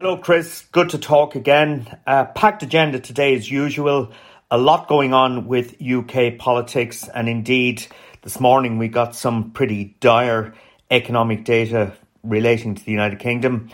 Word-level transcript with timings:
Hello, 0.00 0.16
Chris. 0.16 0.64
Good 0.72 0.88
to 0.90 0.98
talk 0.98 1.34
again. 1.34 1.86
Uh, 2.06 2.24
packed 2.24 2.62
agenda 2.62 3.00
today, 3.00 3.34
as 3.34 3.50
usual. 3.50 4.12
A 4.50 4.56
lot 4.56 4.88
going 4.88 5.12
on 5.12 5.46
with 5.46 5.76
UK 5.78 6.38
politics, 6.38 7.06
and 7.14 7.28
indeed, 7.28 7.86
this 8.22 8.40
morning 8.40 8.78
we 8.78 8.88
got 8.88 9.14
some 9.14 9.50
pretty 9.50 9.94
dire 10.00 10.54
economic 10.90 11.44
data 11.44 11.92
relating 12.22 12.76
to 12.76 12.82
the 12.82 12.90
United 12.90 13.18
Kingdom. 13.18 13.68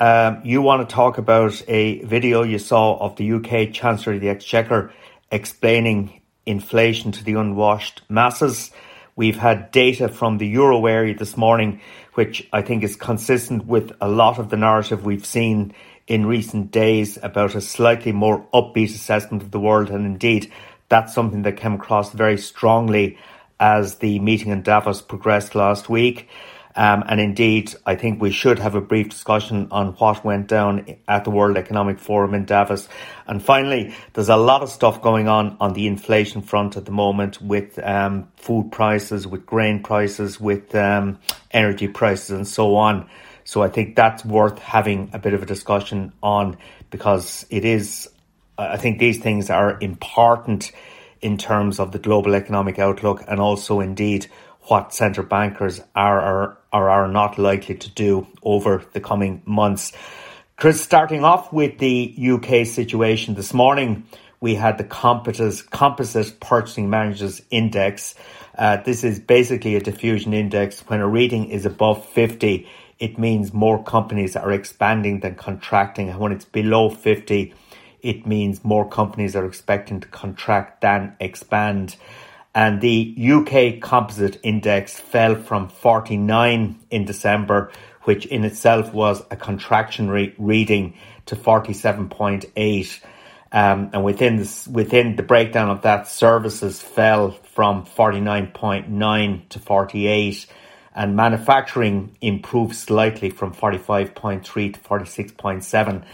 Um, 0.00 0.40
you 0.44 0.62
want 0.62 0.88
to 0.88 0.94
talk 0.94 1.18
about 1.18 1.62
a 1.68 2.02
video 2.04 2.42
you 2.42 2.58
saw 2.58 2.96
of 2.96 3.16
the 3.16 3.32
UK 3.32 3.70
Chancellor 3.70 4.14
of 4.14 4.22
the 4.22 4.30
Exchequer 4.30 4.94
explaining 5.30 6.22
inflation 6.46 7.12
to 7.12 7.22
the 7.22 7.34
unwashed 7.34 8.00
masses. 8.08 8.70
We've 9.16 9.36
had 9.36 9.70
data 9.70 10.08
from 10.08 10.36
the 10.38 10.46
euro 10.46 10.84
area 10.86 11.14
this 11.16 11.36
morning 11.36 11.80
which 12.16 12.48
I 12.52 12.62
think 12.62 12.82
is 12.82 12.96
consistent 12.96 13.66
with 13.66 13.92
a 14.00 14.08
lot 14.08 14.38
of 14.38 14.48
the 14.48 14.56
narrative 14.56 15.04
we've 15.04 15.26
seen 15.26 15.74
in 16.06 16.26
recent 16.26 16.70
days 16.70 17.18
about 17.22 17.54
a 17.54 17.60
slightly 17.60 18.12
more 18.12 18.46
upbeat 18.54 18.94
assessment 18.94 19.42
of 19.42 19.50
the 19.50 19.60
world. 19.60 19.90
And 19.90 20.06
indeed, 20.06 20.50
that's 20.88 21.14
something 21.14 21.42
that 21.42 21.58
came 21.58 21.74
across 21.74 22.12
very 22.12 22.38
strongly 22.38 23.18
as 23.60 23.96
the 23.96 24.18
meeting 24.18 24.50
in 24.50 24.62
Davos 24.62 25.02
progressed 25.02 25.54
last 25.54 25.88
week. 25.88 26.28
Um, 26.76 27.04
and 27.08 27.18
indeed, 27.20 27.74
I 27.86 27.94
think 27.94 28.20
we 28.20 28.30
should 28.30 28.58
have 28.58 28.74
a 28.74 28.82
brief 28.82 29.08
discussion 29.08 29.68
on 29.70 29.94
what 29.94 30.22
went 30.24 30.46
down 30.46 30.96
at 31.08 31.24
the 31.24 31.30
World 31.30 31.56
Economic 31.56 31.98
Forum 31.98 32.34
in 32.34 32.44
Davos. 32.44 32.86
And 33.26 33.42
finally, 33.42 33.94
there's 34.12 34.28
a 34.28 34.36
lot 34.36 34.62
of 34.62 34.68
stuff 34.68 35.00
going 35.00 35.26
on 35.26 35.56
on 35.58 35.72
the 35.72 35.86
inflation 35.86 36.42
front 36.42 36.76
at 36.76 36.84
the 36.84 36.90
moment 36.90 37.40
with 37.40 37.78
um, 37.78 38.28
food 38.36 38.70
prices, 38.70 39.26
with 39.26 39.46
grain 39.46 39.82
prices, 39.82 40.38
with 40.38 40.74
um, 40.74 41.18
energy 41.50 41.88
prices, 41.88 42.30
and 42.30 42.46
so 42.46 42.76
on. 42.76 43.08
So 43.44 43.62
I 43.62 43.68
think 43.68 43.96
that's 43.96 44.24
worth 44.24 44.58
having 44.58 45.08
a 45.14 45.18
bit 45.18 45.32
of 45.32 45.42
a 45.42 45.46
discussion 45.46 46.12
on 46.22 46.58
because 46.90 47.46
it 47.48 47.64
is, 47.64 48.08
I 48.58 48.76
think 48.76 48.98
these 48.98 49.18
things 49.18 49.48
are 49.48 49.78
important 49.80 50.72
in 51.22 51.38
terms 51.38 51.80
of 51.80 51.92
the 51.92 51.98
global 51.98 52.34
economic 52.34 52.78
outlook 52.78 53.24
and 53.26 53.40
also 53.40 53.80
indeed 53.80 54.26
what 54.68 54.92
central 54.92 55.26
bankers 55.26 55.80
are 55.94 56.58
or, 56.72 56.88
are 56.88 57.08
not 57.08 57.38
likely 57.38 57.74
to 57.74 57.90
do 57.90 58.26
over 58.42 58.82
the 58.92 59.00
coming 59.00 59.42
months. 59.44 59.92
Chris, 60.56 60.80
starting 60.80 61.24
off 61.24 61.52
with 61.52 61.78
the 61.78 62.14
UK 62.18 62.66
situation 62.66 63.34
this 63.34 63.52
morning, 63.52 64.04
we 64.40 64.54
had 64.54 64.78
the 64.78 64.84
Composite, 64.84 65.70
Composite 65.70 66.40
Purchasing 66.40 66.90
Managers 66.90 67.42
Index. 67.50 68.14
Uh, 68.56 68.78
this 68.78 69.04
is 69.04 69.18
basically 69.18 69.76
a 69.76 69.80
diffusion 69.80 70.32
index. 70.32 70.80
When 70.88 71.00
a 71.00 71.08
reading 71.08 71.50
is 71.50 71.66
above 71.66 72.06
50, 72.06 72.68
it 72.98 73.18
means 73.18 73.52
more 73.52 73.82
companies 73.82 74.36
are 74.36 74.52
expanding 74.52 75.20
than 75.20 75.34
contracting. 75.34 76.08
And 76.08 76.18
when 76.18 76.32
it's 76.32 76.44
below 76.44 76.88
50, 76.88 77.54
it 78.02 78.26
means 78.26 78.64
more 78.64 78.88
companies 78.88 79.36
are 79.36 79.44
expecting 79.44 80.00
to 80.00 80.08
contract 80.08 80.80
than 80.80 81.16
expand 81.20 81.96
and 82.56 82.80
the 82.80 83.14
UK 83.20 83.82
Composite 83.82 84.40
Index 84.42 84.98
fell 84.98 85.34
from 85.34 85.68
49 85.68 86.78
in 86.90 87.04
December, 87.04 87.70
which 88.04 88.24
in 88.24 88.44
itself 88.44 88.94
was 88.94 89.22
a 89.30 89.36
contraction 89.36 90.08
rate 90.08 90.34
reading 90.38 90.94
to 91.26 91.36
47.8. 91.36 93.00
Um, 93.52 93.90
and 93.92 94.02
within 94.02 94.36
this, 94.36 94.66
within 94.66 95.16
the 95.16 95.22
breakdown 95.22 95.68
of 95.68 95.82
that, 95.82 96.08
services 96.08 96.80
fell 96.80 97.32
from 97.32 97.84
49.9 97.84 99.48
to 99.50 99.58
48, 99.58 100.46
and 100.94 101.14
manufacturing 101.14 102.16
improved 102.22 102.74
slightly 102.74 103.28
from 103.28 103.52
45.3 103.52 104.42
to 104.72 104.80
46.7. 104.80 106.04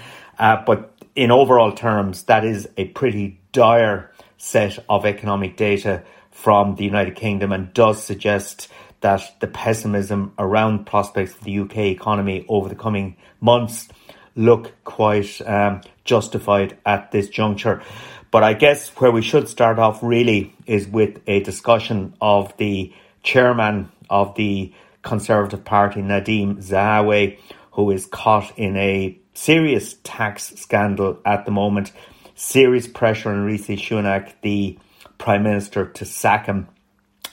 Uh, 0.40 0.56
but 0.66 0.92
in 1.14 1.30
overall 1.30 1.70
terms, 1.70 2.24
that 2.24 2.44
is 2.44 2.68
a 2.76 2.86
pretty 2.86 3.38
dire 3.52 4.10
set 4.38 4.76
of 4.88 5.06
economic 5.06 5.56
data 5.56 6.02
from 6.32 6.74
the 6.76 6.84
United 6.84 7.14
Kingdom 7.14 7.52
and 7.52 7.72
does 7.72 8.02
suggest 8.02 8.68
that 9.00 9.22
the 9.40 9.46
pessimism 9.46 10.32
around 10.38 10.86
prospects 10.86 11.34
for 11.34 11.44
the 11.44 11.60
UK 11.60 11.76
economy 11.78 12.44
over 12.48 12.68
the 12.68 12.74
coming 12.74 13.16
months 13.40 13.88
look 14.34 14.72
quite 14.84 15.40
um, 15.46 15.82
justified 16.04 16.78
at 16.84 17.10
this 17.12 17.28
juncture. 17.28 17.82
But 18.30 18.42
I 18.42 18.54
guess 18.54 18.88
where 18.96 19.10
we 19.10 19.20
should 19.22 19.48
start 19.48 19.78
off 19.78 20.02
really 20.02 20.54
is 20.66 20.88
with 20.88 21.20
a 21.26 21.40
discussion 21.40 22.14
of 22.20 22.56
the 22.56 22.92
chairman 23.22 23.92
of 24.08 24.34
the 24.36 24.72
Conservative 25.02 25.64
Party, 25.64 26.00
Nadhim 26.00 26.62
Zahawi, 26.62 27.38
who 27.72 27.90
is 27.90 28.06
caught 28.06 28.56
in 28.58 28.76
a 28.76 29.18
serious 29.34 29.96
tax 30.04 30.54
scandal 30.56 31.18
at 31.26 31.44
the 31.44 31.50
moment. 31.50 31.92
Serious 32.34 32.86
pressure 32.86 33.30
on 33.30 33.44
Rishi 33.44 33.76
Sunak, 33.76 34.32
the 34.42 34.78
Prime 35.22 35.44
Minister 35.44 35.86
to 35.86 36.04
sack 36.04 36.46
him. 36.46 36.66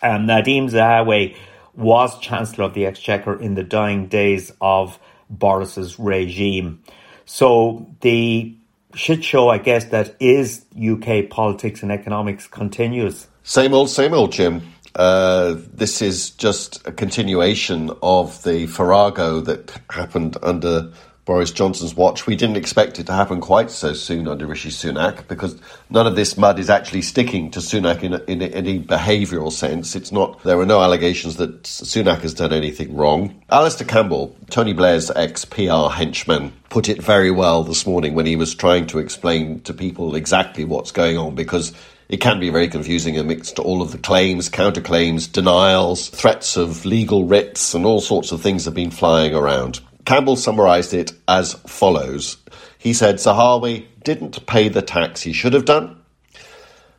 Um, 0.04 0.28
Nadhim 0.28 0.70
Zahawi 0.70 1.36
was 1.74 2.20
Chancellor 2.20 2.66
of 2.66 2.76
the 2.76 2.86
Exchequer 2.86 3.42
in 3.42 3.56
the 3.56 3.64
dying 3.64 4.06
days 4.06 4.52
of 4.62 5.00
Boris's 5.28 5.98
regime. 5.98 6.84
So 7.26 7.88
the 8.02 8.56
shit 8.94 9.24
show, 9.24 9.50
I 9.50 9.58
guess, 9.58 9.86
that 9.86 10.16
is 10.20 10.66
UK 10.80 11.32
politics 11.32 11.82
and 11.82 11.92
economics 11.92 12.46
continues. 12.46 13.26
Same 13.42 13.74
old, 13.74 13.90
same 13.90 14.14
old, 14.14 14.34
Jim. 14.34 14.62
Uh, 14.94 15.56
this 15.74 16.04
is 16.04 16.30
just 16.32 16.86
a 16.88 16.92
continuation 16.92 17.90
of 18.04 18.44
the 18.44 18.68
farrago 18.68 19.40
that 19.42 19.72
happened 19.90 20.38
under 20.44 20.92
Boris 21.30 21.52
Johnson's 21.52 21.94
watch. 21.94 22.26
We 22.26 22.36
didn't 22.36 22.58
expect 22.58 22.98
it 22.98 23.06
to 23.06 23.14
happen 23.14 23.40
quite 23.40 23.70
so 23.70 23.94
soon 23.94 24.28
under 24.28 24.48
Rishi 24.48 24.70
Sunak 24.70 25.28
because 25.28 25.62
none 25.92 26.08
of 26.08 26.16
this 26.16 26.36
mud 26.38 26.58
is 26.58 26.72
actually 26.72 27.04
sticking 27.04 27.52
to 27.52 27.60
Sunak 27.60 28.02
in, 28.02 28.16
in, 28.28 28.42
in 28.42 28.52
any 28.52 28.80
behavioural 28.80 29.52
sense. 29.52 29.96
It's 29.96 30.12
not. 30.12 30.42
There 30.42 30.60
are 30.60 30.66
no 30.66 30.82
allegations 30.82 31.36
that 31.36 31.62
Sunak 31.62 32.22
has 32.22 32.34
done 32.34 32.52
anything 32.52 32.96
wrong. 32.96 33.44
Alastair 33.52 33.86
Campbell, 33.86 34.36
Tony 34.50 34.74
Blair's 34.74 35.12
ex 35.12 35.46
PR 35.46 35.90
henchman, 35.94 36.52
put 36.70 36.90
it 36.90 37.00
very 37.00 37.30
well 37.30 37.62
this 37.62 37.86
morning 37.86 38.16
when 38.16 38.26
he 38.26 38.36
was 38.36 38.56
trying 38.56 38.88
to 38.88 38.98
explain 38.98 39.62
to 39.62 39.74
people 39.76 40.16
exactly 40.16 40.66
what's 40.66 40.92
going 40.92 41.20
on 41.20 41.36
because 41.36 41.74
it 42.10 42.22
can 42.22 42.40
be 42.40 42.50
very 42.50 42.68
confusing 42.68 43.20
amidst 43.20 43.60
all 43.60 43.84
of 43.84 43.92
the 43.92 44.00
claims, 44.00 44.50
counterclaims, 44.50 45.32
denials, 45.32 46.10
threats 46.10 46.58
of 46.58 46.88
legal 46.88 47.26
writs, 47.26 47.76
and 47.76 47.86
all 47.86 48.02
sorts 48.02 48.32
of 48.32 48.42
things 48.42 48.66
have 48.66 48.74
been 48.74 48.90
flying 48.90 49.36
around. 49.36 49.80
Campbell 50.06 50.36
summarised 50.36 50.94
it 50.94 51.12
as 51.28 51.54
follows. 51.54 52.38
He 52.78 52.94
said 52.94 53.16
Zahawi 53.16 53.86
didn't 54.04 54.46
pay 54.46 54.70
the 54.70 54.82
tax 54.82 55.22
he 55.22 55.34
should 55.34 55.54
have 55.54 55.66
done. 55.66 55.98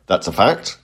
That's 0.07 0.27
a 0.27 0.31
fact. 0.31 0.77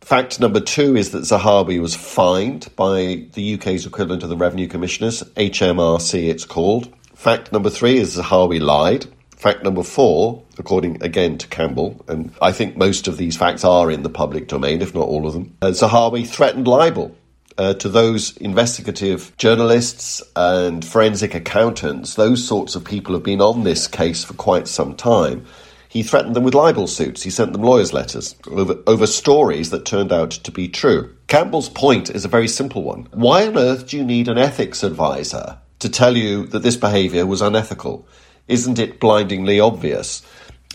Fact 0.00 0.40
number 0.40 0.60
two 0.60 0.96
is 0.96 1.12
that 1.12 1.22
Zahawi 1.22 1.80
was 1.80 1.94
fined 1.94 2.68
by 2.76 3.26
the 3.34 3.54
UK's 3.54 3.86
equivalent 3.86 4.22
of 4.22 4.28
the 4.28 4.36
Revenue 4.36 4.66
Commissioners, 4.66 5.22
HMRC 5.36 6.28
it's 6.28 6.44
called. 6.44 6.92
Fact 7.14 7.52
number 7.52 7.70
three 7.70 7.98
is 7.98 8.16
Zahawi 8.16 8.60
lied. 8.60 9.06
Fact 9.36 9.62
number 9.62 9.82
four, 9.82 10.42
according 10.58 11.02
again 11.02 11.38
to 11.38 11.46
Campbell, 11.48 12.04
and 12.08 12.32
I 12.42 12.52
think 12.52 12.76
most 12.76 13.08
of 13.08 13.16
these 13.16 13.36
facts 13.36 13.64
are 13.64 13.90
in 13.90 14.02
the 14.02 14.10
public 14.10 14.48
domain, 14.48 14.82
if 14.82 14.94
not 14.94 15.06
all 15.06 15.26
of 15.26 15.32
them, 15.32 15.56
uh, 15.62 15.68
Zahawi 15.68 16.26
threatened 16.26 16.68
libel 16.68 17.16
uh, 17.60 17.74
to 17.74 17.90
those 17.90 18.34
investigative 18.38 19.36
journalists 19.36 20.22
and 20.34 20.82
forensic 20.82 21.34
accountants. 21.34 22.14
Those 22.14 22.42
sorts 22.42 22.74
of 22.74 22.84
people 22.86 23.12
have 23.12 23.22
been 23.22 23.42
on 23.42 23.64
this 23.64 23.86
case 23.86 24.24
for 24.24 24.32
quite 24.32 24.66
some 24.66 24.96
time. 24.96 25.44
He 25.90 26.02
threatened 26.02 26.34
them 26.34 26.44
with 26.44 26.54
libel 26.54 26.86
suits. 26.86 27.22
He 27.22 27.28
sent 27.28 27.52
them 27.52 27.60
lawyers' 27.60 27.92
letters 27.92 28.34
over, 28.50 28.76
over 28.86 29.06
stories 29.06 29.68
that 29.70 29.84
turned 29.84 30.10
out 30.10 30.30
to 30.30 30.50
be 30.50 30.68
true. 30.68 31.14
Campbell's 31.26 31.68
point 31.68 32.08
is 32.08 32.24
a 32.24 32.28
very 32.28 32.48
simple 32.48 32.82
one. 32.82 33.08
Why 33.12 33.46
on 33.46 33.58
earth 33.58 33.88
do 33.88 33.98
you 33.98 34.04
need 34.04 34.28
an 34.28 34.38
ethics 34.38 34.82
advisor 34.82 35.58
to 35.80 35.90
tell 35.90 36.16
you 36.16 36.46
that 36.46 36.62
this 36.62 36.78
behaviour 36.78 37.26
was 37.26 37.42
unethical? 37.42 38.08
Isn't 38.48 38.78
it 38.78 39.00
blindingly 39.00 39.60
obvious? 39.60 40.22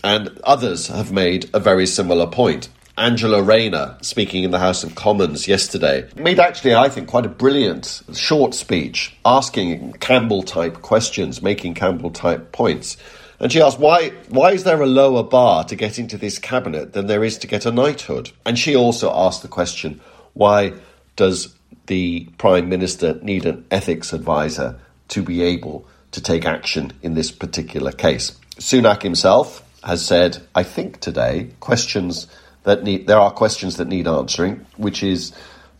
And 0.04 0.38
others 0.44 0.86
have 0.86 1.10
made 1.10 1.50
a 1.52 1.58
very 1.58 1.88
similar 1.88 2.28
point. 2.28 2.68
Angela 2.98 3.42
Rayner, 3.42 3.96
speaking 4.00 4.44
in 4.44 4.50
the 4.50 4.58
House 4.58 4.82
of 4.82 4.94
Commons 4.94 5.46
yesterday, 5.46 6.08
made 6.16 6.38
actually, 6.38 6.74
I 6.74 6.88
think, 6.88 7.08
quite 7.08 7.26
a 7.26 7.30
brilliant 7.30 8.02
short 8.14 8.54
speech 8.54 9.16
asking 9.24 9.92
Campbell 9.94 10.42
type 10.42 10.82
questions, 10.82 11.42
making 11.42 11.74
Campbell 11.74 12.10
type 12.10 12.52
points. 12.52 12.96
And 13.38 13.52
she 13.52 13.60
asked, 13.60 13.78
why, 13.78 14.10
why 14.28 14.52
is 14.52 14.64
there 14.64 14.80
a 14.80 14.86
lower 14.86 15.22
bar 15.22 15.64
to 15.64 15.76
get 15.76 15.98
into 15.98 16.16
this 16.16 16.38
cabinet 16.38 16.94
than 16.94 17.06
there 17.06 17.22
is 17.22 17.36
to 17.38 17.46
get 17.46 17.66
a 17.66 17.72
knighthood? 17.72 18.30
And 18.46 18.58
she 18.58 18.74
also 18.74 19.12
asked 19.14 19.42
the 19.42 19.48
question, 19.48 20.00
why 20.32 20.72
does 21.16 21.54
the 21.86 22.28
Prime 22.38 22.68
Minister 22.68 23.18
need 23.22 23.46
an 23.46 23.64
ethics 23.70 24.12
advisor 24.12 24.78
to 25.08 25.22
be 25.22 25.42
able 25.42 25.86
to 26.12 26.20
take 26.20 26.44
action 26.44 26.92
in 27.02 27.14
this 27.14 27.30
particular 27.30 27.92
case. 27.92 28.32
Sunak 28.56 29.02
himself 29.02 29.62
has 29.84 30.04
said, 30.04 30.38
I 30.54 30.62
think 30.62 31.00
today, 31.00 31.50
questions 31.60 32.26
that 32.66 32.82
need 32.82 33.06
there 33.06 33.18
are 33.18 33.30
questions 33.30 33.78
that 33.78 33.88
need 33.88 34.06
answering, 34.06 34.66
which 34.76 35.02
is 35.02 35.32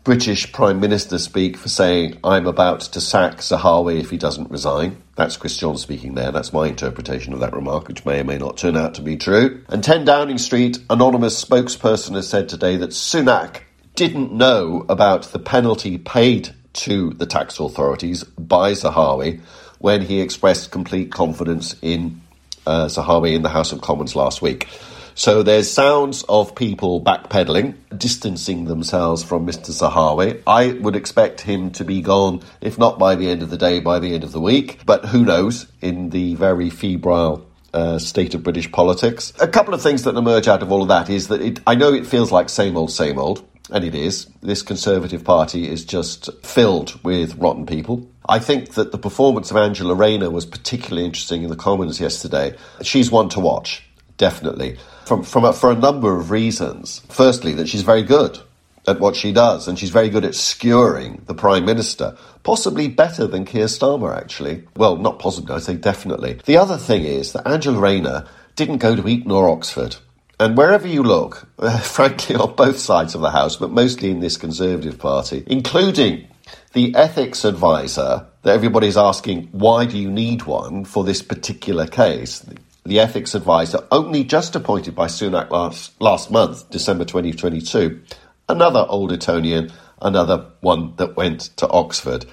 British 0.05 0.53
Prime 0.53 0.79
Minister 0.79 1.19
speak 1.19 1.57
for 1.57 1.67
saying, 1.67 2.17
I'm 2.23 2.47
about 2.47 2.79
to 2.79 3.01
sack 3.01 3.39
Zahawi 3.39 3.99
if 3.99 4.09
he 4.09 4.17
doesn't 4.17 4.49
resign. 4.49 4.95
That's 5.17 5.35
Chris 5.35 5.57
John 5.57 5.77
speaking 5.77 6.15
there. 6.15 6.31
That's 6.31 6.53
my 6.53 6.67
interpretation 6.67 7.33
of 7.33 7.41
that 7.41 7.53
remark, 7.53 7.89
which 7.89 8.05
may 8.05 8.21
or 8.21 8.23
may 8.23 8.37
not 8.37 8.55
turn 8.55 8.77
out 8.77 8.93
to 8.93 9.01
be 9.01 9.17
true. 9.17 9.61
And 9.67 9.83
10 9.83 10.05
Downing 10.05 10.37
Street, 10.37 10.79
anonymous 10.89 11.43
spokesperson 11.43 12.15
has 12.15 12.29
said 12.29 12.47
today 12.47 12.77
that 12.77 12.91
Sunak 12.91 13.63
didn't 13.95 14.31
know 14.31 14.85
about 14.87 15.23
the 15.33 15.39
penalty 15.39 15.97
paid 15.97 16.55
to 16.73 17.09
the 17.09 17.25
tax 17.25 17.59
authorities 17.59 18.23
by 18.23 18.71
Zahawi 18.71 19.41
when 19.79 20.01
he 20.01 20.21
expressed 20.21 20.71
complete 20.71 21.11
confidence 21.11 21.75
in 21.81 22.21
uh, 22.65 22.85
Zahawi 22.85 23.35
in 23.35 23.41
the 23.41 23.49
House 23.49 23.73
of 23.73 23.81
Commons 23.81 24.15
last 24.15 24.41
week. 24.41 24.69
So 25.17 25.41
there's 25.41 25.71
sounds 25.71 26.21
of 26.29 26.53
people 26.53 27.01
backpedaling, 27.01 27.73
distancing 27.97 28.65
themselves 28.65 29.23
from 29.23 29.47
Mr. 29.47 29.71
Zahawi. 29.71 30.43
I 30.45 30.73
would 30.73 30.95
expect 30.95 31.41
him 31.41 31.71
to 31.71 31.83
be 31.83 32.03
gone, 32.03 32.43
if 32.61 32.77
not 32.77 32.99
by 32.99 33.15
the 33.15 33.27
end 33.27 33.41
of 33.41 33.49
the 33.49 33.57
day, 33.57 33.79
by 33.79 33.97
the 33.97 34.13
end 34.13 34.23
of 34.23 34.31
the 34.31 34.39
week. 34.39 34.81
But 34.85 35.05
who 35.05 35.25
knows, 35.25 35.65
in 35.81 36.11
the 36.11 36.35
very 36.35 36.69
febrile 36.69 37.43
uh, 37.73 37.97
state 37.97 38.35
of 38.35 38.43
British 38.43 38.71
politics. 38.71 39.33
A 39.41 39.47
couple 39.47 39.73
of 39.73 39.81
things 39.81 40.03
that 40.03 40.15
emerge 40.15 40.47
out 40.47 40.61
of 40.61 40.71
all 40.71 40.83
of 40.83 40.89
that 40.89 41.09
is 41.09 41.29
that 41.29 41.41
it, 41.41 41.61
I 41.65 41.73
know 41.73 41.91
it 41.91 42.05
feels 42.05 42.31
like 42.31 42.47
same 42.47 42.77
old, 42.77 42.91
same 42.91 43.17
old, 43.17 43.43
and 43.71 43.83
it 43.83 43.95
is. 43.95 44.27
This 44.43 44.61
Conservative 44.61 45.23
Party 45.23 45.67
is 45.67 45.83
just 45.83 46.29
filled 46.45 47.03
with 47.03 47.35
rotten 47.37 47.65
people. 47.65 48.07
I 48.29 48.37
think 48.37 48.75
that 48.75 48.91
the 48.91 48.99
performance 48.99 49.49
of 49.49 49.57
Angela 49.57 49.95
Rayner 49.95 50.29
was 50.29 50.45
particularly 50.45 51.05
interesting 51.05 51.41
in 51.41 51.49
the 51.49 51.55
Commons 51.55 51.99
yesterday. 51.99 52.55
She's 52.83 53.09
one 53.09 53.29
to 53.29 53.39
watch, 53.39 53.86
definitely, 54.17 54.77
from, 55.05 55.23
from 55.23 55.45
a, 55.45 55.53
for 55.53 55.71
a 55.71 55.75
number 55.75 56.15
of 56.17 56.31
reasons. 56.31 57.01
Firstly, 57.09 57.53
that 57.53 57.69
she's 57.69 57.83
very 57.83 58.03
good 58.03 58.39
at 58.87 58.99
what 58.99 59.15
she 59.15 59.31
does, 59.33 59.67
and 59.67 59.77
she's 59.77 59.89
very 59.89 60.09
good 60.09 60.23
at 60.23 60.33
skewering 60.33 61.21
the 61.25 61.33
Prime 61.33 61.65
Minister, 61.65 62.17
possibly 62.43 62.87
better 62.87 63.27
than 63.27 63.45
Keir 63.45 63.65
Starmer, 63.65 64.15
actually. 64.15 64.63
Well, 64.75 64.95
not 64.95 65.19
possibly, 65.19 65.53
I 65.55 65.59
say 65.59 65.75
definitely. 65.75 66.39
The 66.45 66.57
other 66.57 66.77
thing 66.77 67.03
is 67.03 67.33
that 67.33 67.47
Angela 67.47 67.79
Rayner 67.79 68.25
didn't 68.55 68.77
go 68.77 68.95
to 68.95 69.07
Eton 69.07 69.31
or 69.31 69.49
Oxford. 69.49 69.97
And 70.39 70.55
wherever 70.55 70.87
you 70.87 71.03
look, 71.03 71.47
frankly, 71.81 72.35
on 72.35 72.55
both 72.55 72.77
sides 72.77 73.13
of 73.15 73.21
the 73.21 73.31
House, 73.31 73.57
but 73.57 73.71
mostly 73.71 74.09
in 74.09 74.21
this 74.21 74.37
Conservative 74.37 74.99
Party, 74.99 75.43
including 75.47 76.27
the 76.73 76.95
ethics 76.95 77.43
advisor 77.43 78.25
that 78.43 78.53
everybody's 78.53 78.97
asking, 78.97 79.49
why 79.51 79.85
do 79.85 79.97
you 79.97 80.09
need 80.09 80.43
one 80.43 80.85
for 80.85 81.03
this 81.03 81.21
particular 81.21 81.87
case? 81.87 82.45
The 82.87 83.01
ethics 83.01 83.35
advisor, 83.35 83.85
only 83.91 84.23
just 84.23 84.55
appointed 84.55 84.95
by 84.95 85.07
Sunak 85.07 85.49
last, 85.49 85.99
last 86.01 86.31
month, 86.31 86.69
December 86.69 87.03
2022, 87.03 88.01
another 88.47 88.85
old 88.87 89.11
Etonian, 89.11 89.73
another 90.01 90.45
one 90.61 90.93
that 90.95 91.17
went 91.17 91.41
to 91.57 91.67
Oxford, 91.67 92.25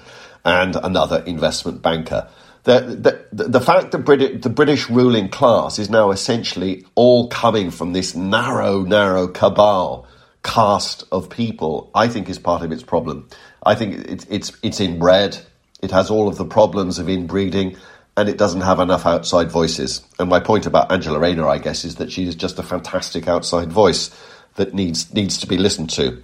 and 0.45 0.77
another 0.77 1.21
investment 1.25 1.81
banker. 1.81 2.29
The, 2.63 3.25
the, 3.33 3.43
the 3.43 3.59
fact 3.59 3.91
that 3.91 3.99
Brit- 3.99 4.43
the 4.43 4.49
British 4.49 4.89
ruling 4.89 5.27
class 5.27 5.77
is 5.77 5.89
now 5.89 6.11
essentially 6.11 6.85
all 6.95 7.27
coming 7.27 7.69
from 7.69 7.91
this 7.91 8.15
narrow, 8.15 8.81
narrow 8.83 9.27
cabal 9.27 10.07
cast 10.43 11.03
of 11.11 11.29
people, 11.29 11.91
I 11.93 12.07
think 12.07 12.29
is 12.29 12.39
part 12.39 12.63
of 12.63 12.71
its 12.71 12.81
problem. 12.83 13.27
I 13.65 13.75
think 13.75 14.07
it's 14.07 14.25
it's 14.29 14.57
it's 14.63 14.79
inbred. 14.79 15.37
It 15.81 15.91
has 15.91 16.09
all 16.09 16.29
of 16.29 16.37
the 16.37 16.45
problems 16.45 16.97
of 16.97 17.09
inbreeding, 17.09 17.75
and 18.17 18.29
it 18.29 18.37
doesn't 18.37 18.61
have 18.61 18.79
enough 18.79 19.05
outside 19.05 19.51
voices. 19.51 20.01
And 20.19 20.29
my 20.29 20.39
point 20.39 20.65
about 20.65 20.91
Angela 20.91 21.19
Rayner, 21.19 21.47
I 21.47 21.57
guess, 21.57 21.83
is 21.83 21.95
that 21.95 22.11
she 22.11 22.27
is 22.27 22.35
just 22.35 22.59
a 22.59 22.63
fantastic 22.63 23.27
outside 23.27 23.71
voice 23.71 24.15
that 24.55 24.73
needs 24.73 25.13
needs 25.13 25.37
to 25.39 25.47
be 25.47 25.57
listened 25.57 25.89
to. 25.91 26.23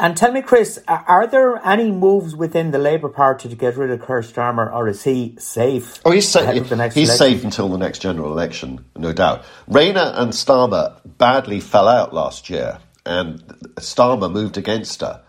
And 0.00 0.16
tell 0.16 0.30
me, 0.30 0.42
Chris, 0.42 0.78
are 0.86 1.26
there 1.26 1.56
any 1.66 1.90
moves 1.90 2.36
within 2.36 2.70
the 2.70 2.78
Labour 2.78 3.08
Party 3.08 3.48
to 3.48 3.56
get 3.56 3.76
rid 3.76 3.90
of 3.90 4.06
Keir 4.06 4.20
Starmer, 4.20 4.72
or 4.72 4.86
is 4.86 5.02
he 5.02 5.34
safe? 5.40 5.98
Oh, 6.04 6.12
he's 6.12 6.28
safe. 6.28 6.54
He's 6.54 6.70
election? 6.70 7.06
safe 7.06 7.42
until 7.42 7.68
the 7.68 7.78
next 7.78 7.98
general 7.98 8.30
election, 8.30 8.84
no 8.96 9.12
doubt. 9.12 9.44
Rayner 9.66 10.12
and 10.14 10.30
Starmer 10.30 11.00
badly 11.04 11.58
fell 11.58 11.88
out 11.88 12.14
last 12.14 12.48
year, 12.48 12.78
and 13.04 13.40
Starmer 13.80 14.30
moved 14.30 14.56
against 14.56 15.00
her. 15.00 15.20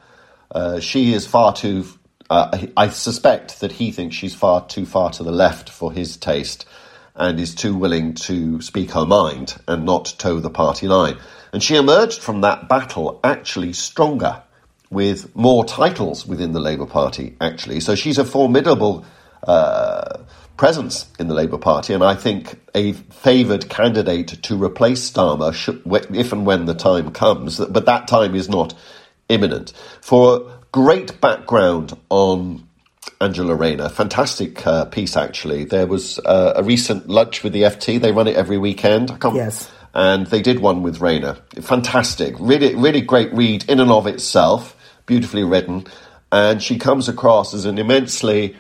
Uh, 0.52 0.80
she 0.80 1.14
is 1.14 1.26
far 1.26 1.52
too. 1.52 1.86
Uh, 2.30 2.68
I 2.78 2.90
suspect 2.90 3.60
that 3.62 3.74
he 3.74 3.92
thinks 3.92 4.16
she's 4.16 4.36
far 4.36 4.66
too 4.68 4.86
far 4.86 5.10
to 5.12 5.24
the 5.24 5.32
left 5.32 5.70
for 5.70 5.92
his 5.92 6.18
taste, 6.18 6.66
and 7.16 7.40
is 7.40 7.56
too 7.56 7.76
willing 7.76 8.14
to 8.14 8.62
speak 8.62 8.92
her 8.92 9.06
mind 9.06 9.60
and 9.68 9.86
not 9.86 10.14
toe 10.18 10.40
the 10.40 10.50
party 10.50 10.88
line. 10.88 11.18
And 11.52 11.64
she 11.64 11.76
emerged 11.76 12.22
from 12.22 12.42
that 12.42 12.70
battle 12.70 13.20
actually 13.24 13.74
stronger, 13.74 14.44
with 14.92 15.36
more 15.36 15.66
titles 15.66 16.26
within 16.26 16.52
the 16.52 16.60
Labour 16.60 16.86
Party. 16.86 17.36
Actually, 17.42 17.80
so 17.80 17.96
she's 17.96 18.18
a 18.18 18.26
formidable. 18.26 19.06
Uh, 19.42 20.24
presence 20.58 21.10
in 21.18 21.30
the 21.30 21.34
Labour 21.34 21.58
Party, 21.58 21.94
and 21.94 22.04
I 22.04 22.16
think 22.16 22.60
a 22.76 22.92
favoured 22.92 23.70
candidate 23.70 24.28
to 24.44 24.62
replace 24.62 25.10
Starmer 25.10 25.54
should, 25.54 25.82
if 26.14 26.34
and 26.34 26.46
when 26.46 26.66
the 26.66 26.74
time 26.74 27.12
comes. 27.12 27.60
But 27.60 27.86
that 27.86 28.10
time 28.10 28.36
is 28.36 28.50
not 28.50 28.74
imminent. 29.30 29.72
For 30.02 30.59
great 30.72 31.20
background 31.22 31.98
on 32.10 32.68
Angela 33.22 33.56
Rayner. 33.56 33.90
Fantastic 33.90 34.66
uh, 34.66 34.86
piece, 34.86 35.18
actually. 35.18 35.66
There 35.66 35.88
was 35.88 36.20
uh, 36.20 36.54
a 36.56 36.64
recent 36.64 37.10
lunch 37.10 37.44
with 37.44 37.54
the 37.54 37.64
FT. 37.64 38.00
They 38.00 38.12
run 38.12 38.28
it 38.28 38.36
every 38.36 38.58
weekend. 38.58 39.12
yes. 39.34 39.72
And 39.94 40.28
they 40.28 40.42
did 40.42 40.60
one 40.60 40.84
with 40.84 41.02
Rayner. 41.02 41.38
Fantastic. 41.62 42.36
Really, 42.40 42.76
really 42.76 43.02
great 43.02 43.34
read 43.34 43.68
in 43.68 43.80
and 43.80 43.92
of 43.92 44.06
itself. 44.06 44.76
Beautifully 45.08 45.44
written. 45.44 45.88
And 46.32 46.62
she 46.62 46.78
comes 46.78 47.10
across 47.10 47.56
as 47.56 47.66
an 47.66 47.80
immensely 47.80 48.56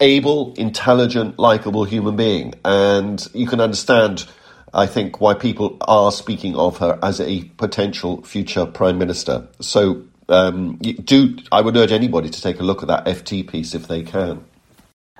able, 0.00 0.54
intelligent, 0.54 1.38
likable 1.38 1.84
human 1.84 2.16
being. 2.16 2.54
And 2.64 3.24
you 3.32 3.46
can 3.46 3.60
understand, 3.60 4.26
I 4.74 4.86
think, 4.86 5.20
why 5.20 5.34
people 5.34 5.76
are 5.82 6.10
speaking 6.10 6.56
of 6.56 6.78
her 6.78 6.98
as 7.00 7.20
a 7.20 7.44
potential 7.56 8.22
future 8.22 8.66
prime 8.66 8.98
minister. 8.98 9.46
So 9.60 10.02
um, 10.28 10.76
do 10.76 11.36
I 11.52 11.60
would 11.60 11.76
urge 11.76 11.92
anybody 11.92 12.30
to 12.30 12.42
take 12.42 12.60
a 12.60 12.62
look 12.62 12.82
at 12.82 12.88
that 12.88 13.06
FT 13.06 13.48
piece 13.48 13.74
if 13.74 13.88
they 13.88 14.02
can. 14.02 14.44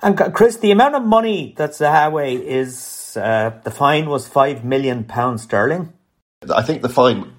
And 0.01 0.17
Chris, 0.33 0.57
the 0.57 0.71
amount 0.71 0.95
of 0.95 1.03
money 1.03 1.55
that's 1.57 1.79
Zahawi 1.79 2.39
is 2.41 3.17
uh, 3.19 3.51
the 3.63 3.71
fine 3.71 4.09
was 4.09 4.27
five 4.27 4.63
million 4.63 5.03
pounds 5.03 5.43
sterling. 5.43 5.93
I 6.53 6.61
think 6.61 6.83
the 6.83 6.89
fine, 6.89 7.31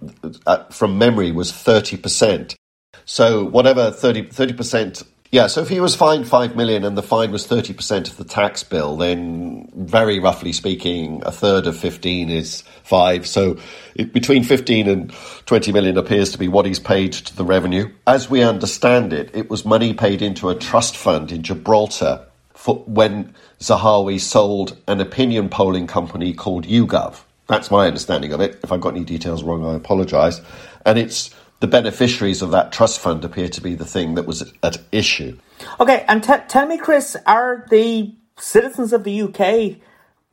uh, 0.46 0.64
from 0.64 0.98
memory, 0.98 1.30
was 1.30 1.52
thirty 1.52 1.96
percent. 1.96 2.56
So 3.04 3.44
whatever 3.44 3.90
30 3.90 4.52
percent. 4.52 5.02
Yeah, 5.30 5.48
so 5.48 5.60
if 5.60 5.68
he 5.68 5.78
was 5.78 5.94
fined 5.94 6.26
five 6.26 6.56
million 6.56 6.84
and 6.84 6.96
the 6.96 7.02
fine 7.02 7.30
was 7.30 7.46
thirty 7.46 7.74
percent 7.74 8.08
of 8.08 8.16
the 8.16 8.24
tax 8.24 8.62
bill, 8.62 8.96
then 8.96 9.70
very 9.74 10.20
roughly 10.20 10.52
speaking, 10.52 11.22
a 11.26 11.30
third 11.30 11.66
of 11.66 11.76
fifteen 11.76 12.30
is 12.30 12.62
five. 12.82 13.26
So 13.26 13.58
it, 13.94 14.14
between 14.14 14.42
fifteen 14.42 14.88
and 14.88 15.12
twenty 15.44 15.70
million 15.70 15.98
appears 15.98 16.32
to 16.32 16.38
be 16.38 16.48
what 16.48 16.64
he's 16.64 16.78
paid 16.78 17.12
to 17.12 17.36
the 17.36 17.44
revenue. 17.44 17.92
As 18.06 18.30
we 18.30 18.42
understand 18.42 19.12
it, 19.12 19.30
it 19.34 19.50
was 19.50 19.66
money 19.66 19.92
paid 19.92 20.22
into 20.22 20.48
a 20.48 20.54
trust 20.54 20.96
fund 20.96 21.30
in 21.30 21.42
Gibraltar 21.42 22.24
for 22.54 22.76
when 22.86 23.34
Zahawi 23.60 24.18
sold 24.18 24.78
an 24.86 25.02
opinion 25.02 25.50
polling 25.50 25.86
company 25.86 26.32
called 26.32 26.64
YouGov. 26.66 27.20
That's 27.48 27.70
my 27.70 27.86
understanding 27.86 28.32
of 28.32 28.40
it. 28.40 28.60
If 28.62 28.72
I've 28.72 28.80
got 28.80 28.94
any 28.94 29.04
details 29.04 29.42
wrong, 29.42 29.64
I 29.64 29.74
apologise. 29.74 30.40
And 30.86 30.98
it's 30.98 31.34
the 31.60 31.66
beneficiaries 31.66 32.42
of 32.42 32.50
that 32.52 32.72
trust 32.72 33.00
fund 33.00 33.24
appear 33.24 33.48
to 33.48 33.60
be 33.60 33.74
the 33.74 33.84
thing 33.84 34.14
that 34.14 34.26
was 34.26 34.52
at 34.62 34.78
issue. 34.92 35.36
Okay, 35.80 36.04
and 36.08 36.22
t- 36.22 36.32
tell 36.48 36.66
me, 36.66 36.78
Chris, 36.78 37.16
are 37.26 37.66
the 37.70 38.14
citizens 38.38 38.92
of 38.92 39.04
the 39.04 39.22
UK 39.22 39.80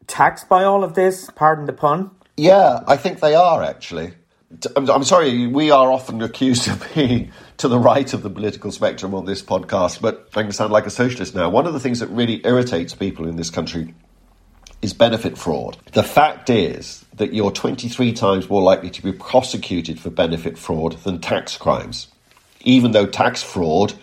taxed 0.08 0.48
by 0.48 0.64
all 0.64 0.84
of 0.84 0.94
this? 0.94 1.30
Pardon 1.36 1.66
the 1.66 1.74
pun. 1.74 2.12
Yeah, 2.38 2.84
I 2.88 2.98
think 2.98 3.20
they 3.22 3.34
are 3.34 3.64
actually. 3.64 4.14
I'm, 4.76 4.90
I'm 4.90 5.04
sorry, 5.04 5.48
we 5.48 5.72
are 5.72 5.92
often 5.92 6.22
accused 6.22 6.68
of 6.70 6.88
being 6.94 7.32
to 7.58 7.68
the 7.68 7.80
right 7.80 8.14
of 8.14 8.22
the 8.22 8.30
political 8.30 8.72
spectrum 8.72 9.16
on 9.16 9.26
this 9.26 9.42
podcast, 9.42 10.02
but 10.02 10.30
I 10.36 10.44
can 10.44 10.52
sound 10.52 10.72
like 10.72 10.86
a 10.86 10.92
socialist 10.92 11.34
now. 11.34 11.50
One 11.50 11.66
of 11.66 11.74
the 11.74 11.80
things 11.80 12.00
that 12.00 12.08
really 12.08 12.42
irritates 12.46 12.94
people 12.94 13.28
in 13.28 13.36
this 13.36 13.50
country 13.50 13.94
is 14.82 14.94
benefit 14.94 15.38
fraud. 15.38 15.78
The 15.94 16.04
fact 16.04 16.50
is 16.50 17.06
that 17.16 17.34
you're 17.34 17.52
23 17.52 18.14
times 18.14 18.50
more 18.50 18.62
likely 18.62 18.90
to 18.92 19.02
be 19.02 19.12
prosecuted 19.12 20.00
for 20.00 20.10
benefit 20.10 20.58
fraud 20.58 20.94
than 21.04 21.20
tax 21.20 21.58
crimes. 21.58 22.08
Even 22.62 22.92
though 22.92 23.06
tax 23.06 23.42
fraud 23.42 23.94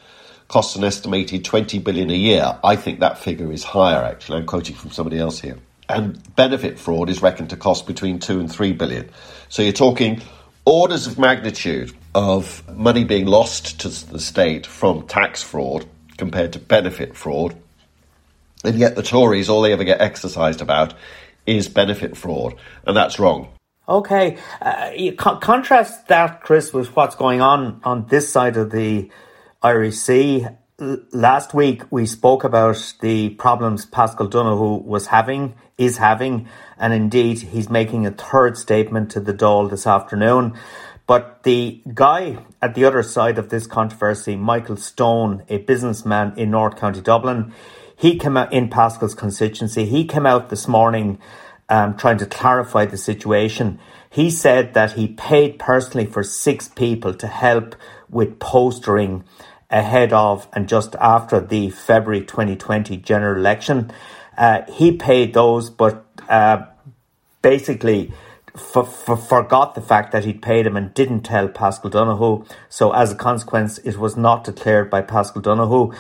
costs 0.49 0.77
an 0.77 0.85
estimated 0.85 1.45
20 1.45 1.79
billion 1.79 2.11
a 2.11 2.15
year, 2.15 2.59
I 2.63 2.77
think 2.77 3.01
that 3.01 3.19
figure 3.19 3.51
is 3.53 3.65
higher 3.65 4.05
actually. 4.05 4.39
I'm 4.39 4.47
quoting 4.47 4.77
from 4.77 4.91
somebody 4.91 5.19
else 5.19 5.41
here. 5.41 5.59
And 5.89 6.35
benefit 6.37 6.79
fraud 6.79 7.11
is 7.11 7.23
reckoned 7.23 7.51
to 7.51 7.57
cost 7.57 7.87
between 7.87 8.19
2 8.19 8.41
and 8.41 8.51
3 8.51 8.73
billion. 8.73 9.11
So 9.49 9.63
you're 9.63 9.73
talking 9.73 10.23
orders 10.65 11.07
of 11.07 11.19
magnitude 11.19 11.93
of 12.15 12.63
money 12.77 13.05
being 13.05 13.27
lost 13.27 13.81
to 13.81 13.89
the 13.89 14.21
state 14.21 14.67
from 14.67 15.07
tax 15.07 15.43
fraud 15.43 15.87
compared 16.17 16.53
to 16.53 16.59
benefit 16.59 17.17
fraud 17.17 17.57
and 18.65 18.79
yet 18.79 18.97
the 18.97 19.03
Tories, 19.03 19.49
all 19.49 19.63
they 19.63 19.73
ever 19.73 19.85
get 19.85 20.01
exercised 20.01 20.61
about 20.61 20.95
is 21.47 21.69
benefit 21.69 22.17
fraud, 22.17 22.55
and 22.87 22.97
that's 22.97 23.19
wrong. 23.19 23.49
Okay, 23.89 24.39
uh, 24.61 24.91
you 24.97 25.13
co- 25.13 25.37
contrast 25.37 26.07
that, 26.09 26.43
Chris, 26.43 26.73
with 26.73 26.95
what's 26.95 27.17
going 27.17 27.41
on 27.41 27.81
on 27.85 28.07
this 28.07 28.31
side 28.31 28.57
of 28.57 28.71
the 28.71 29.11
Irish 29.63 29.97
Sea. 29.97 30.47
Last 30.79 31.53
week 31.53 31.83
we 31.91 32.07
spoke 32.07 32.45
about 32.45 32.95
the 33.01 33.31
problems 33.31 33.85
Paschal 33.85 34.29
Donohoe 34.29 34.83
was 34.83 35.09
having, 35.09 35.55
is 35.79 35.99
having, 35.99 36.49
and 36.79 36.93
indeed 36.93 37.41
he's 37.41 37.69
making 37.69 38.07
a 38.07 38.13
third 38.13 38.57
statement 38.57 39.11
to 39.13 39.21
the 39.21 39.35
Dáil 39.35 39.69
this 39.69 39.87
afternoon. 39.87 40.55
But 41.07 41.43
the 41.43 41.83
guy 41.93 42.39
at 42.61 42.75
the 42.75 42.85
other 42.85 43.03
side 43.03 43.39
of 43.39 43.49
this 43.49 43.67
controversy, 43.67 44.37
Michael 44.37 44.77
Stone, 44.77 45.43
a 45.49 45.59
businessman 45.59 46.35
in 46.37 46.51
North 46.51 46.77
County 46.77 47.01
Dublin, 47.01 47.53
he 48.03 48.17
came 48.17 48.37
out 48.37 48.53
in 48.53 48.69
Paschal's 48.69 49.15
constituency. 49.15 49.85
He 49.85 50.05
came 50.05 50.27
out 50.27 50.49
this 50.49 50.67
morning 50.67 51.21
um, 51.69 51.97
trying 51.97 52.19
to 52.19 52.27
clarify 52.27 52.85
the 52.85 52.97
situation. 52.99 53.79
He 54.11 54.29
said 54.29 54.75
that 54.75 54.95
he 54.95 55.07
paid 55.07 55.61
personally 55.61 56.07
for 56.07 56.25
six 56.25 56.67
people 56.67 57.15
to 57.15 57.29
help 57.29 57.77
with 58.11 58.41
postering 58.41 59.23
ahead 59.71 60.13
of 60.13 60.49
and 60.53 60.69
just 60.69 60.97
after 60.97 61.39
the 61.39 61.71
February 61.71 62.25
2020 62.25 62.97
general 62.97 63.39
election. 63.39 63.93
Uh, 64.37 64.63
he 64.69 64.97
paid 64.97 65.33
those, 65.33 65.71
but 65.71 66.05
uh, 66.29 66.65
basically 67.41 68.13
f- 68.57 69.09
f- 69.09 69.29
forgot 69.29 69.77
the 69.77 69.81
fact 69.81 70.11
that 70.11 70.25
he'd 70.25 70.43
paid 70.43 70.67
him 70.67 70.77
and 70.77 70.93
didn't 70.93 71.21
tell 71.23 71.47
Paschal 71.47 71.89
Donohoe. 71.89 72.45
So, 72.69 72.91
as 72.91 73.13
a 73.13 73.15
consequence, 73.15 73.79
it 73.79 73.97
was 73.97 74.17
not 74.17 74.43
declared 74.43 74.91
by 74.91 75.03
Paschal 75.03 75.41
Donohoe. 75.41 75.93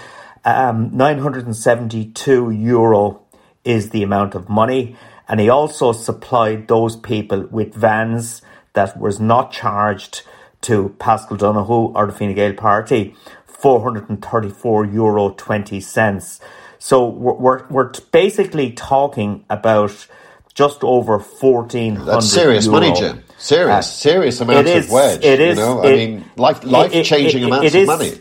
Um, 0.44 0.96
972 0.96 2.50
euro 2.50 3.22
is 3.64 3.90
the 3.90 4.02
amount 4.02 4.34
of 4.34 4.48
money. 4.48 4.96
And 5.28 5.40
he 5.40 5.48
also 5.48 5.92
supplied 5.92 6.68
those 6.68 6.96
people 6.96 7.46
with 7.50 7.74
vans 7.74 8.42
that 8.74 8.98
was 8.98 9.20
not 9.20 9.52
charged 9.52 10.22
to 10.62 10.94
Paschal 10.98 11.36
Donohoe 11.36 11.92
or 11.94 12.06
the 12.06 12.12
Fine 12.12 12.34
Gael 12.34 12.54
party, 12.54 13.14
434 13.46 14.86
euro 14.86 15.30
20 15.30 15.80
cents. 15.80 16.40
So 16.78 17.08
we're, 17.08 17.34
we're, 17.34 17.68
we're 17.68 17.90
serious 17.90 18.72
talking 18.72 19.44
about 19.48 20.06
just 20.54 20.84
over 20.84 21.18
1400 21.18 22.04
That's 22.04 22.28
serious 22.28 22.66
euro. 22.66 22.80
money, 22.80 22.92
Jim. 22.98 23.22
Serious, 23.38 23.70
uh, 23.70 23.82
serious 23.82 24.40
amounts 24.40 24.70
is, 24.70 24.86
of 24.86 24.92
wedge. 24.92 25.24
It 25.24 25.40
is. 25.40 25.58
You 25.58 25.64
know? 25.64 25.82
It, 25.82 25.92
I 25.92 25.96
mean, 25.96 26.24
life, 26.36 26.64
life-changing 26.64 27.42
it, 27.42 27.44
it, 27.44 27.46
amounts 27.46 27.74
of 27.74 27.86
money. 27.86 28.12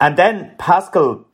And 0.00 0.16
then 0.16 0.54
Paschal 0.58 1.26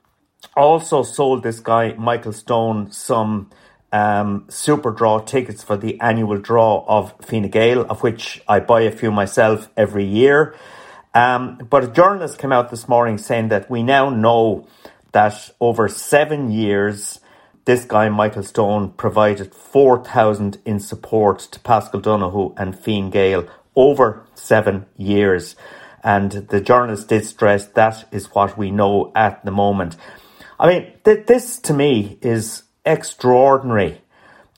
also 0.56 1.02
sold 1.02 1.42
this 1.42 1.60
guy, 1.60 1.94
Michael 1.94 2.32
Stone, 2.32 2.92
some 2.92 3.50
um, 3.92 4.46
super 4.48 4.90
draw 4.90 5.20
tickets 5.20 5.62
for 5.62 5.76
the 5.76 6.00
annual 6.00 6.38
draw 6.38 6.84
of 6.88 7.14
Fine 7.20 7.48
Gael, 7.50 7.82
of 7.82 8.02
which 8.02 8.42
I 8.48 8.60
buy 8.60 8.82
a 8.82 8.90
few 8.90 9.10
myself 9.10 9.68
every 9.76 10.04
year. 10.04 10.54
Um, 11.14 11.58
but 11.70 11.84
a 11.84 11.88
journalist 11.88 12.38
came 12.38 12.52
out 12.52 12.70
this 12.70 12.88
morning 12.88 13.18
saying 13.18 13.48
that 13.48 13.70
we 13.70 13.82
now 13.82 14.10
know 14.10 14.66
that 15.12 15.50
over 15.60 15.88
seven 15.88 16.50
years, 16.50 17.20
this 17.66 17.84
guy, 17.84 18.08
Michael 18.08 18.42
Stone, 18.42 18.92
provided 18.92 19.54
4,000 19.54 20.58
in 20.64 20.80
support 20.80 21.38
to 21.52 21.60
Paschal 21.60 22.00
Donohoe 22.00 22.54
and 22.56 22.76
Fine 22.76 23.10
Gael 23.10 23.46
over 23.76 24.26
seven 24.34 24.86
years. 24.96 25.54
And 26.04 26.30
the 26.30 26.60
journalist 26.60 27.08
did 27.08 27.24
stress 27.24 27.66
that 27.68 28.06
is 28.12 28.26
what 28.34 28.58
we 28.58 28.70
know 28.70 29.10
at 29.16 29.44
the 29.44 29.50
moment. 29.50 29.96
I 30.60 30.68
mean, 30.68 30.92
th- 31.04 31.26
this 31.26 31.58
to 31.60 31.72
me 31.72 32.18
is 32.20 32.62
extraordinary 32.84 34.02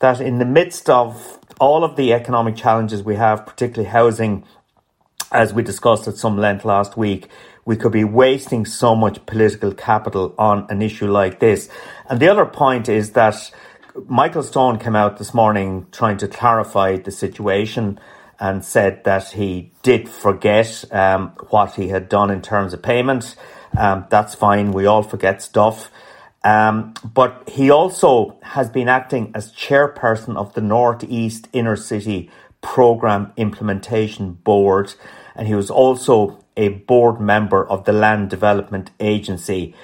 that 0.00 0.20
in 0.20 0.38
the 0.38 0.44
midst 0.44 0.90
of 0.90 1.38
all 1.60 1.84
of 1.84 1.96
the 1.96 2.12
economic 2.12 2.56
challenges 2.56 3.02
we 3.02 3.14
have, 3.14 3.46
particularly 3.46 3.88
housing, 3.88 4.44
as 5.32 5.54
we 5.54 5.62
discussed 5.62 6.08
at 6.08 6.16
some 6.16 6.36
length 6.36 6.64
last 6.64 6.96
week, 6.96 7.28
we 7.64 7.76
could 7.76 7.92
be 7.92 8.04
wasting 8.04 8.64
so 8.64 8.94
much 8.94 9.24
political 9.26 9.72
capital 9.72 10.34
on 10.38 10.66
an 10.68 10.82
issue 10.82 11.10
like 11.10 11.40
this. 11.40 11.68
And 12.08 12.20
the 12.20 12.28
other 12.28 12.46
point 12.46 12.88
is 12.88 13.12
that 13.12 13.50
Michael 14.06 14.42
Stone 14.42 14.78
came 14.78 14.94
out 14.94 15.18
this 15.18 15.32
morning 15.32 15.86
trying 15.90 16.18
to 16.18 16.28
clarify 16.28 16.96
the 16.96 17.10
situation 17.10 17.98
and 18.38 18.64
said 18.64 19.04
that 19.04 19.32
he 19.32 19.72
did 19.82 20.08
forget 20.08 20.84
um, 20.92 21.28
what 21.48 21.74
he 21.74 21.88
had 21.88 22.08
done 22.08 22.30
in 22.30 22.42
terms 22.42 22.72
of 22.72 22.82
payment. 22.82 23.36
Um, 23.76 24.06
that's 24.10 24.34
fine. 24.34 24.72
We 24.72 24.86
all 24.86 25.02
forget 25.02 25.42
stuff. 25.42 25.90
Um, 26.44 26.94
but 27.02 27.48
he 27.48 27.70
also 27.70 28.38
has 28.42 28.70
been 28.70 28.88
acting 28.88 29.32
as 29.34 29.52
chairperson 29.52 30.36
of 30.36 30.54
the 30.54 30.60
Northeast 30.60 31.48
Inner 31.52 31.76
City 31.76 32.30
Programme 32.60 33.32
Implementation 33.36 34.34
Board, 34.34 34.94
and 35.34 35.48
he 35.48 35.54
was 35.54 35.70
also 35.70 36.44
a 36.56 36.68
board 36.68 37.20
member 37.20 37.66
of 37.66 37.84
the 37.84 37.92
Land 37.92 38.30
Development 38.30 38.90
Agency. 39.00 39.74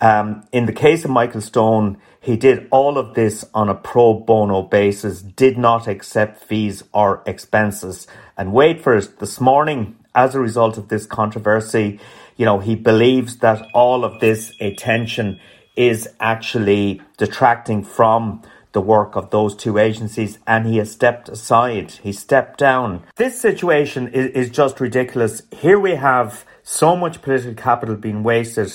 Um, 0.00 0.46
in 0.52 0.66
the 0.66 0.72
case 0.72 1.04
of 1.04 1.10
Michael 1.10 1.40
Stone, 1.40 1.98
he 2.28 2.36
did 2.36 2.68
all 2.70 2.98
of 2.98 3.14
this 3.14 3.42
on 3.54 3.70
a 3.70 3.74
pro 3.74 4.12
bono 4.12 4.60
basis, 4.60 5.22
did 5.22 5.56
not 5.56 5.88
accept 5.88 6.44
fees 6.44 6.84
or 6.92 7.22
expenses. 7.24 8.06
And 8.36 8.52
wait 8.52 8.82
for 8.82 8.94
it, 8.94 9.18
this 9.18 9.40
morning, 9.40 9.96
as 10.14 10.34
a 10.34 10.38
result 10.38 10.76
of 10.76 10.88
this 10.88 11.06
controversy, 11.06 11.98
you 12.36 12.44
know, 12.44 12.58
he 12.58 12.74
believes 12.74 13.38
that 13.38 13.66
all 13.72 14.04
of 14.04 14.20
this 14.20 14.52
attention 14.60 15.40
is 15.74 16.06
actually 16.20 17.00
detracting 17.16 17.82
from 17.82 18.42
the 18.72 18.82
work 18.82 19.16
of 19.16 19.30
those 19.30 19.56
two 19.56 19.78
agencies 19.78 20.38
and 20.46 20.66
he 20.66 20.76
has 20.76 20.92
stepped 20.92 21.30
aside. 21.30 21.92
He 21.92 22.12
stepped 22.12 22.58
down. 22.58 23.04
This 23.16 23.40
situation 23.40 24.06
is, 24.08 24.26
is 24.32 24.50
just 24.50 24.80
ridiculous. 24.80 25.40
Here 25.50 25.80
we 25.80 25.94
have 25.94 26.44
so 26.62 26.94
much 26.94 27.22
political 27.22 27.54
capital 27.54 27.96
being 27.96 28.22
wasted 28.22 28.70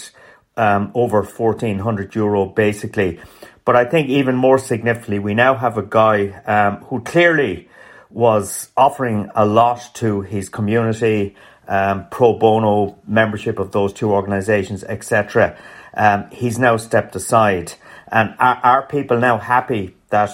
um, 0.57 0.91
over 0.93 1.24
1400 1.24 2.15
euro 2.15 2.45
basically. 2.45 3.19
But 3.65 3.75
I 3.75 3.86
think 3.86 4.10
even 4.10 4.36
more 4.36 4.57
significantly, 4.57 5.19
we 5.19 5.33
now 5.33 5.55
have 5.55 5.77
a 5.77 5.83
guy 5.83 6.29
um, 6.45 6.83
who 6.83 7.01
clearly 7.01 7.69
was 8.10 8.69
offering 8.75 9.29
a 9.36 9.45
lot 9.45 9.89
to 9.95 10.22
his 10.22 10.50
community, 10.50 11.36
um, 11.67 12.07
pro 12.12 12.33
bono 12.38 12.98
membership 13.07 13.60
of 13.60 13.72
those 13.72 13.93
two 13.93 14.12
organisations, 14.12 14.83
etc. 14.83 15.57
Um, 15.93 16.29
he's 16.31 16.60
now 16.60 16.77
stepped 16.77 17.15
aside. 17.15 17.74
And 18.12 18.36
are, 18.38 18.60
are 18.63 18.86
people 18.86 19.17
now 19.19 19.38
happy 19.38 19.95
that 20.10 20.29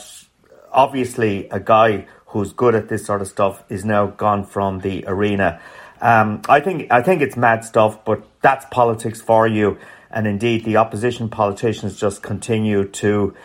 obviously 0.71 1.47
a 1.49 1.59
guy 1.59 2.07
who's 2.27 2.51
good 2.51 2.75
at 2.75 2.89
this 2.89 3.05
sort 3.05 3.21
of 3.21 3.27
stuff 3.27 3.63
is 3.69 3.85
now 3.85 4.07
gone 4.07 4.43
from 4.43 4.79
the 4.79 5.05
arena? 5.07 5.61
Um, 6.01 6.41
I 6.49 6.61
think 6.61 6.91
I 6.91 7.01
think 7.01 7.21
it's 7.21 7.35
mad 7.35 7.63
stuff, 7.63 8.03
but 8.05 8.23
that's 8.41 8.65
politics 8.71 9.21
for 9.21 9.47
you. 9.47 9.77
And 10.11 10.27
indeed, 10.27 10.65
the 10.65 10.77
opposition 10.77 11.29
politicians 11.29 11.99
just 11.99 12.23
continue 12.23 12.87
to 12.87 13.35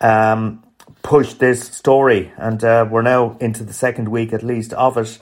um, 0.00 0.62
push 1.02 1.34
this 1.34 1.62
story. 1.62 2.32
And 2.36 2.62
uh, 2.62 2.86
we're 2.90 3.02
now 3.02 3.36
into 3.40 3.64
the 3.64 3.72
second 3.72 4.08
week 4.08 4.32
at 4.32 4.42
least 4.42 4.72
of 4.72 4.96
it. 4.96 5.18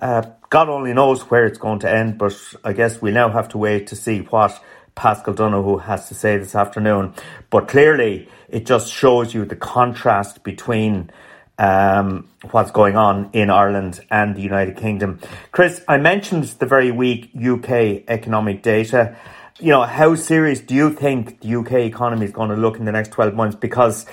Uh, 0.00 0.22
God 0.50 0.68
only 0.68 0.94
knows 0.94 1.22
where 1.22 1.44
it's 1.44 1.58
going 1.58 1.80
to 1.80 1.90
end, 1.90 2.18
but 2.18 2.34
I 2.64 2.72
guess 2.72 3.02
we 3.02 3.10
now 3.10 3.28
have 3.30 3.48
to 3.50 3.58
wait 3.58 3.88
to 3.88 3.96
see 3.96 4.20
what 4.20 4.58
Paschal 4.94 5.34
Donohoe 5.34 5.78
has 5.78 6.08
to 6.08 6.14
say 6.14 6.38
this 6.38 6.54
afternoon. 6.54 7.14
But 7.50 7.68
clearly, 7.68 8.28
it 8.48 8.64
just 8.64 8.92
shows 8.92 9.34
you 9.34 9.44
the 9.44 9.56
contrast 9.56 10.42
between 10.42 11.10
um, 11.58 12.28
what's 12.50 12.70
going 12.70 12.96
on 12.96 13.30
in 13.32 13.50
Ireland 13.50 14.00
and 14.10 14.34
the 14.34 14.40
United 14.40 14.76
Kingdom. 14.76 15.20
Chris, 15.52 15.82
I 15.88 15.98
mentioned 15.98 16.44
the 16.44 16.66
very 16.66 16.90
weak 16.90 17.30
UK 17.36 18.04
economic 18.08 18.62
data. 18.62 19.16
You 19.60 19.70
know, 19.70 19.82
how 19.82 20.14
serious 20.14 20.60
do 20.60 20.72
you 20.76 20.92
think 20.92 21.40
the 21.40 21.56
UK 21.56 21.72
economy 21.72 22.24
is 22.24 22.30
going 22.30 22.50
to 22.50 22.56
look 22.56 22.78
in 22.78 22.84
the 22.84 22.92
next 22.92 23.10
12 23.10 23.34
months? 23.34 23.56
Because 23.56 24.06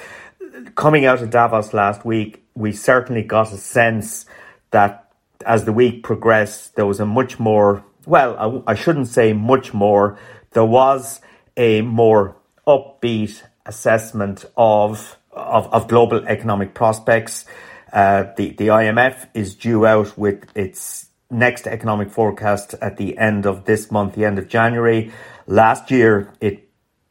coming 0.74 1.06
out 1.06 1.22
of 1.22 1.30
Davos 1.30 1.72
last 1.72 2.04
week, 2.04 2.44
we 2.56 2.72
certainly 2.72 3.22
got 3.22 3.52
a 3.52 3.58
sense 3.58 4.26
that 4.72 5.12
as 5.46 5.66
the 5.66 5.72
week 5.72 6.02
progressed, 6.02 6.76
there 6.76 6.88
was 6.88 7.00
a 7.00 7.06
much 7.06 7.38
more, 7.38 7.84
well, 8.08 8.64
I, 8.68 8.72
I 8.72 8.76
shouldn't 8.76 9.08
say 9.08 9.34
much 9.34 9.72
more, 9.72 10.18
there 10.54 10.66
was 10.66 11.22
a 11.56 11.82
more 11.82 12.38
upbeat 12.66 13.44
assessment 13.68 14.46
of, 14.58 15.16
of, 15.32 15.72
of 15.72 15.88
global 15.88 16.26
economic 16.26 16.74
prospects. 16.74 17.46
Uh, 17.94 18.26
the, 18.36 18.50
the 18.54 18.68
IMF 18.68 19.28
is 19.36 19.54
due 19.54 19.86
out 19.86 20.18
with 20.18 20.46
its 20.56 21.10
next 21.30 21.68
economic 21.68 22.10
forecast 22.10 22.74
at 22.82 22.98
the 22.98 23.18
end 23.20 23.46
of 23.46 23.66
this 23.66 23.92
month, 23.92 24.16
the 24.16 24.26
end 24.26 24.40
of 24.40 24.48
January. 24.48 25.12
Last 25.48 25.92
year, 25.92 26.34
it 26.42 26.68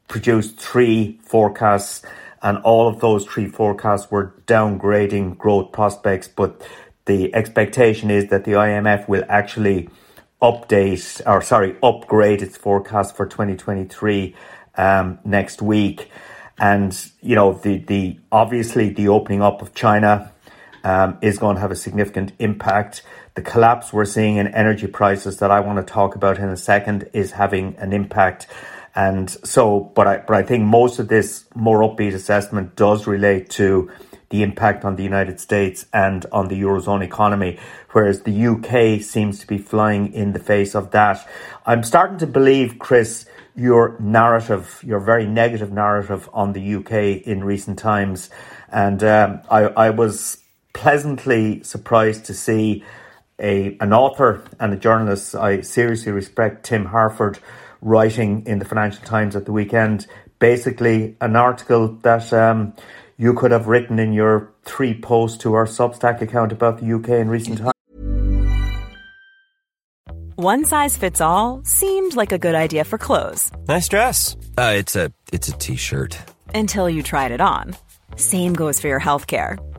produced 0.09 0.59
three 0.59 1.21
forecasts 1.23 2.03
and 2.45 2.59
all 2.59 2.87
of 2.87 3.00
those 3.00 3.25
three 3.25 3.47
forecasts 3.47 4.11
were 4.11 4.35
downgrading 4.47 5.38
growth 5.38 5.73
prospects. 5.73 6.29
But 6.29 6.62
the 7.07 7.35
expectation 7.35 8.11
is 8.11 8.29
that 8.29 8.45
the 8.45 8.53
IMF 8.53 9.09
will 9.09 9.25
actually 9.29 9.88
update 10.43 11.23
or 11.26 11.41
sorry 11.41 11.75
upgrade 11.83 12.43
its 12.43 12.59
forecast 12.59 13.17
for 13.17 13.25
2023 13.25 14.37
um, 14.76 15.19
next 15.25 15.62
week. 15.62 16.11
And 16.59 16.95
you 17.23 17.35
know 17.35 17.55
the 17.55 17.79
the 17.79 18.21
obviously 18.31 18.91
the 18.91 19.09
opening 19.09 19.43
up 19.43 19.62
of 19.62 19.75
China 19.75 20.31
um, 20.85 21.17
is 21.23 21.38
going 21.38 21.57
to 21.57 21.61
have 21.61 21.71
a 21.71 21.76
significant 21.76 22.33
impact. 22.38 23.03
The 23.35 23.42
collapse 23.42 23.92
we're 23.92 24.05
seeing 24.05 24.37
in 24.37 24.47
energy 24.47 24.87
prices 24.87 25.38
that 25.38 25.51
I 25.51 25.59
want 25.59 25.85
to 25.85 25.92
talk 25.92 26.14
about 26.14 26.38
in 26.38 26.49
a 26.49 26.57
second 26.57 27.11
is 27.12 27.33
having 27.33 27.75
an 27.79 27.92
impact. 27.92 28.47
And 28.94 29.29
so, 29.29 29.81
but 29.81 30.07
I, 30.07 30.16
but 30.18 30.37
I 30.37 30.42
think 30.44 30.64
most 30.64 31.01
of 31.01 31.09
this 31.09 31.44
more 31.53 31.81
upbeat 31.81 32.14
assessment 32.14 32.77
does 32.77 33.09
relate 33.09 33.51
to 33.51 33.90
the 34.31 34.44
impact 34.44 34.85
on 34.85 34.94
the 34.94 35.03
United 35.03 35.40
States 35.40 35.85
and 35.92 36.25
on 36.31 36.47
the 36.47 36.61
Eurozone 36.62 37.03
economy, 37.05 37.59
whereas 37.90 38.23
the 38.23 38.47
UK 38.47 39.03
seems 39.03 39.40
to 39.40 39.49
be 39.49 39.59
flying 39.59 40.12
in 40.12 40.33
the 40.33 40.38
face 40.38 40.77
of 40.77 40.92
that. 40.92 41.29
I'm 41.66 41.83
starting 41.83 42.18
to 42.18 42.29
believe, 42.29 42.79
Chris, 42.79 43.27
your 43.57 43.97
narrative, 43.99 44.81
your 44.85 45.01
very 45.01 45.27
negative 45.27 45.73
narrative 45.73 46.29
on 46.33 46.53
the 46.53 46.77
UK 46.77 47.27
in 47.27 47.42
recent 47.42 47.81
times. 47.81 48.31
And 48.70 49.03
um, 49.03 49.40
I, 49.51 49.62
I 49.62 49.90
was 49.90 50.38
pleasantly 50.73 51.64
surprised 51.64 52.25
to 52.27 52.35
see 52.35 52.85
a, 53.40 53.77
an 53.81 53.92
author 53.92 54.44
and 54.61 54.73
a 54.73 54.77
journalist 54.77 55.35
I 55.35 55.61
seriously 55.62 56.12
respect, 56.12 56.64
Tim 56.64 56.87
Harford, 56.87 57.38
writing 57.81 58.47
in 58.47 58.59
the 58.59 58.64
Financial 58.64 59.05
Times 59.05 59.37
at 59.37 59.44
the 59.44 59.53
weekend, 59.53 60.07
basically 60.38 61.16
an 61.20 61.37
article 61.37 61.88
that 62.03 62.33
um, 62.33 62.75
you 63.16 63.35
could 63.35 63.51
have 63.51 63.66
written 63.66 63.99
in 63.99 64.12
your 64.12 64.53
three 64.64 64.94
posts 64.94 65.38
to 65.38 65.55
our 65.55 65.66
Substack 65.66 66.20
account 66.20 66.53
about 66.53 66.79
the 66.79 66.92
UK 66.92 67.11
in 67.11 67.29
recent 67.29 67.59
times. 67.59 67.73
One 70.37 70.64
size 70.64 70.97
fits 70.97 71.20
all 71.20 71.62
seemed 71.64 72.16
like 72.16 72.33
a 72.33 72.38
good 72.38 72.57
idea 72.57 72.85
for 72.85 72.99
clothes. 72.99 73.53
Nice 73.68 73.88
dress. 73.88 74.37
Uh, 74.59 74.75
it's 74.77 74.97
a 74.97 75.12
it's 75.33 75.49
a 75.49 75.53
t-shirt. 75.53 76.18
Until 76.55 76.90
you 76.90 77.03
tried 77.03 77.31
it 77.31 77.40
on. 77.40 77.77
Same 78.16 78.53
goes 78.53 78.81
for 78.81 78.88
your 78.88 78.99
health 78.99 79.27
care. 79.27 79.59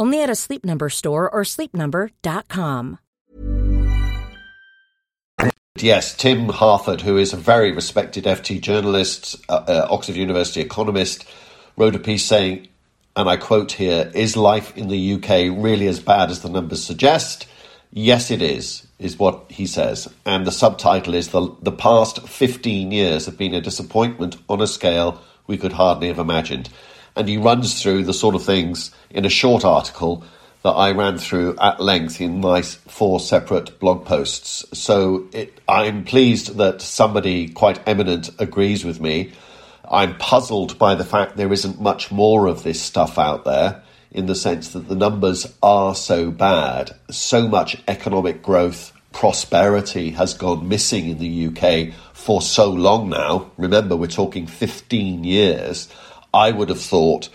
Only 0.00 0.22
at 0.22 0.30
a 0.30 0.34
Sleep 0.34 0.64
Number 0.64 0.88
store 0.88 1.28
or 1.30 1.42
sleepnumber.com. 1.42 2.98
Yes, 5.76 6.16
Tim 6.16 6.48
Harford, 6.48 7.02
who 7.02 7.18
is 7.18 7.34
a 7.34 7.36
very 7.36 7.70
respected 7.70 8.24
FT 8.24 8.62
journalist, 8.62 9.36
uh, 9.50 9.62
uh, 9.68 9.88
Oxford 9.90 10.16
University 10.16 10.62
economist, 10.62 11.26
wrote 11.76 11.94
a 11.94 11.98
piece 11.98 12.24
saying, 12.24 12.68
and 13.14 13.28
I 13.28 13.36
quote 13.36 13.72
here: 13.72 14.10
"Is 14.14 14.38
life 14.38 14.74
in 14.74 14.88
the 14.88 15.12
UK 15.14 15.54
really 15.54 15.86
as 15.86 16.00
bad 16.00 16.30
as 16.30 16.40
the 16.40 16.48
numbers 16.48 16.82
suggest?" 16.82 17.46
Yes, 17.92 18.30
it 18.30 18.40
is 18.40 18.86
is 18.98 19.18
what 19.18 19.50
he 19.50 19.66
says. 19.66 20.08
And 20.24 20.46
the 20.46 20.52
subtitle 20.52 21.12
is 21.12 21.28
the, 21.28 21.54
the 21.60 21.72
past 21.72 22.26
15 22.26 22.90
years 22.90 23.26
have 23.26 23.36
been 23.36 23.54
a 23.54 23.60
disappointment 23.60 24.38
on 24.48 24.62
a 24.62 24.66
scale 24.66 25.20
we 25.46 25.58
could 25.58 25.72
hardly 25.72 26.08
have 26.08 26.18
imagined. 26.18 26.70
And 27.16 27.28
he 27.28 27.36
runs 27.36 27.82
through 27.82 28.04
the 28.04 28.14
sort 28.14 28.34
of 28.34 28.44
things 28.44 28.90
in 29.10 29.24
a 29.24 29.30
short 29.30 29.64
article 29.64 30.24
that 30.62 30.70
I 30.70 30.92
ran 30.92 31.18
through 31.18 31.56
at 31.60 31.80
length 31.80 32.20
in 32.20 32.40
my 32.40 32.62
four 32.62 33.18
separate 33.18 33.78
blog 33.80 34.04
posts. 34.04 34.64
So 34.78 35.26
it, 35.32 35.58
I'm 35.68 36.04
pleased 36.04 36.56
that 36.56 36.82
somebody 36.82 37.48
quite 37.48 37.80
eminent 37.88 38.30
agrees 38.38 38.84
with 38.84 39.00
me. 39.00 39.32
I'm 39.90 40.16
puzzled 40.18 40.78
by 40.78 40.94
the 40.94 41.04
fact 41.04 41.36
there 41.36 41.52
isn't 41.52 41.80
much 41.80 42.12
more 42.12 42.46
of 42.46 42.62
this 42.62 42.80
stuff 42.80 43.18
out 43.18 43.44
there 43.44 43.82
in 44.10 44.26
the 44.26 44.34
sense 44.34 44.70
that 44.70 44.88
the 44.88 44.94
numbers 44.94 45.52
are 45.62 45.94
so 45.94 46.30
bad. 46.30 46.90
So 47.10 47.48
much 47.48 47.82
economic 47.88 48.42
growth, 48.42 48.92
prosperity 49.12 50.10
has 50.10 50.34
gone 50.34 50.68
missing 50.68 51.08
in 51.08 51.18
the 51.18 51.46
UK 51.46 51.94
for 52.12 52.42
so 52.42 52.70
long 52.70 53.08
now. 53.08 53.50
Remember, 53.56 53.96
we're 53.96 54.08
talking 54.08 54.46
15 54.46 55.24
years. 55.24 55.88
I 56.32 56.50
would 56.50 56.68
have 56.68 56.80
thought 56.80 57.28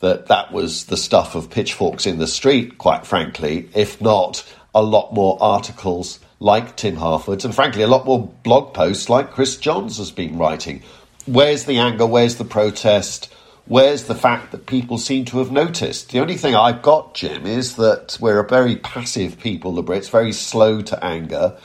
that 0.00 0.26
that 0.26 0.52
was 0.52 0.86
the 0.86 0.96
stuff 0.96 1.34
of 1.34 1.50
pitchforks 1.50 2.06
in 2.06 2.18
the 2.18 2.26
street, 2.26 2.78
quite 2.78 3.06
frankly, 3.06 3.68
if 3.74 4.00
not 4.00 4.44
a 4.74 4.82
lot 4.82 5.14
more 5.14 5.38
articles 5.40 6.20
like 6.38 6.76
Tim 6.76 6.96
Harford's, 6.96 7.44
and 7.44 7.54
frankly, 7.54 7.82
a 7.82 7.88
lot 7.88 8.04
more 8.04 8.30
blog 8.42 8.74
posts 8.74 9.08
like 9.08 9.30
Chris 9.30 9.56
Johns 9.56 9.96
has 9.96 10.10
been 10.10 10.36
writing. 10.36 10.82
Where's 11.24 11.64
the 11.64 11.78
anger? 11.78 12.06
Where's 12.06 12.36
the 12.36 12.44
protest? 12.44 13.32
Where's 13.64 14.04
the 14.04 14.14
fact 14.14 14.52
that 14.52 14.66
people 14.66 14.98
seem 14.98 15.24
to 15.26 15.38
have 15.38 15.50
noticed? 15.50 16.12
The 16.12 16.20
only 16.20 16.36
thing 16.36 16.54
I've 16.54 16.82
got, 16.82 17.14
Jim, 17.14 17.46
is 17.46 17.76
that 17.76 18.16
we're 18.20 18.38
a 18.38 18.46
very 18.46 18.76
passive 18.76 19.40
people, 19.40 19.72
the 19.72 19.82
Brits, 19.82 20.10
very 20.10 20.32
slow 20.32 20.82
to 20.82 21.04
anger, 21.04 21.56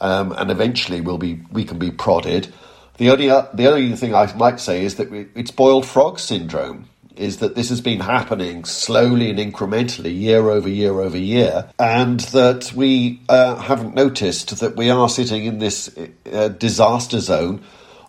um, 0.00 0.32
and 0.32 0.50
eventually 0.50 1.00
we'll 1.00 1.18
be 1.18 1.40
we 1.52 1.64
can 1.64 1.78
be 1.78 1.90
prodded. 1.90 2.52
The 2.96 3.10
only 3.10 3.28
uh, 3.28 3.46
the 3.52 3.66
only 3.66 3.96
thing 3.96 4.14
I 4.14 4.32
might 4.34 4.60
say 4.60 4.84
is 4.84 4.96
that 4.96 5.12
it's 5.34 5.50
boiled 5.50 5.86
frog 5.86 6.18
syndrome 6.18 6.88
is 7.16 7.38
that 7.38 7.54
this 7.54 7.68
has 7.68 7.80
been 7.80 8.00
happening 8.00 8.64
slowly 8.64 9.30
and 9.30 9.38
incrementally 9.38 10.16
year 10.16 10.50
over 10.50 10.68
year 10.68 11.00
over 11.00 11.18
year, 11.18 11.70
and 11.78 12.20
that 12.20 12.72
we 12.74 13.20
uh, 13.28 13.56
haven't 13.56 13.94
noticed 13.94 14.58
that 14.60 14.76
we 14.76 14.90
are 14.90 15.08
sitting 15.08 15.44
in 15.44 15.58
this 15.58 15.96
uh, 16.32 16.48
disaster 16.48 17.20
zone 17.20 17.62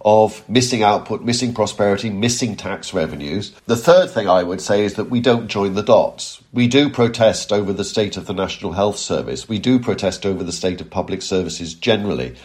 of 0.04 0.48
missing 0.48 0.84
output, 0.84 1.24
missing 1.24 1.52
prosperity, 1.52 2.12
missing 2.12 2.56
tax 2.56 2.94
revenues. 2.94 3.52
The 3.66 3.76
third 3.76 4.12
thing 4.12 4.30
I 4.30 4.44
would 4.44 4.62
say 4.62 4.86
is 4.86 4.94
that 4.96 5.10
we 5.10 5.20
don't 5.20 5.48
join 5.48 5.74
the 5.74 5.82
dots. 5.82 6.44
We 6.54 6.68
do 6.68 6.92
protest 6.92 7.52
over 7.52 7.74
the 7.74 7.84
state 7.84 8.16
of 8.16 8.28
the 8.28 8.34
National 8.34 8.74
Health 8.74 8.98
Service, 8.98 9.50
we 9.50 9.58
do 9.58 9.80
protest 9.80 10.26
over 10.26 10.44
the 10.44 10.52
state 10.52 10.80
of 10.80 10.92
public 10.92 11.24
services 11.24 11.74
generally 11.74 12.36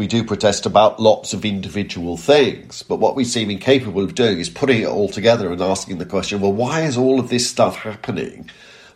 we 0.00 0.06
do 0.06 0.24
protest 0.24 0.64
about 0.64 0.98
lots 0.98 1.34
of 1.34 1.44
individual 1.44 2.16
things, 2.16 2.82
but 2.82 2.96
what 2.96 3.14
we 3.14 3.22
seem 3.22 3.50
incapable 3.50 4.02
of 4.02 4.14
doing 4.14 4.40
is 4.40 4.48
putting 4.48 4.80
it 4.80 4.86
all 4.86 5.10
together 5.10 5.52
and 5.52 5.60
asking 5.60 5.98
the 5.98 6.06
question 6.06 6.40
well, 6.40 6.54
why 6.54 6.80
is 6.80 6.96
all 6.96 7.20
of 7.20 7.28
this 7.28 7.46
stuff 7.46 7.76
happening? 7.76 8.48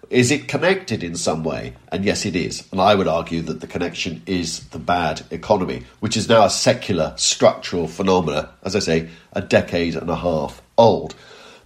Is 0.09 0.31
it 0.31 0.49
connected 0.49 1.05
in 1.05 1.15
some 1.15 1.45
way? 1.45 1.75
And 1.93 2.07
yes, 2.07 2.25
it 2.25 2.35
is. 2.35 2.67
And 2.73 2.81
I 2.81 2.95
would 2.95 3.07
argue 3.07 3.43
that 3.43 3.61
the 3.61 3.67
connection 3.67 4.23
is 4.25 4.61
the 4.69 4.79
bad 4.79 5.21
economy, 5.31 5.83
which 6.01 6.17
is 6.17 6.27
now 6.27 6.47
a 6.47 6.51
secular 6.51 7.13
structural 7.19 7.87
phenomena, 7.87 8.49
as 8.63 8.75
I 8.75 8.79
say, 8.79 9.11
a 9.35 9.43
decade 9.43 9.97
and 9.97 10.09
a 10.09 10.17
half 10.17 10.63
old. 10.79 11.15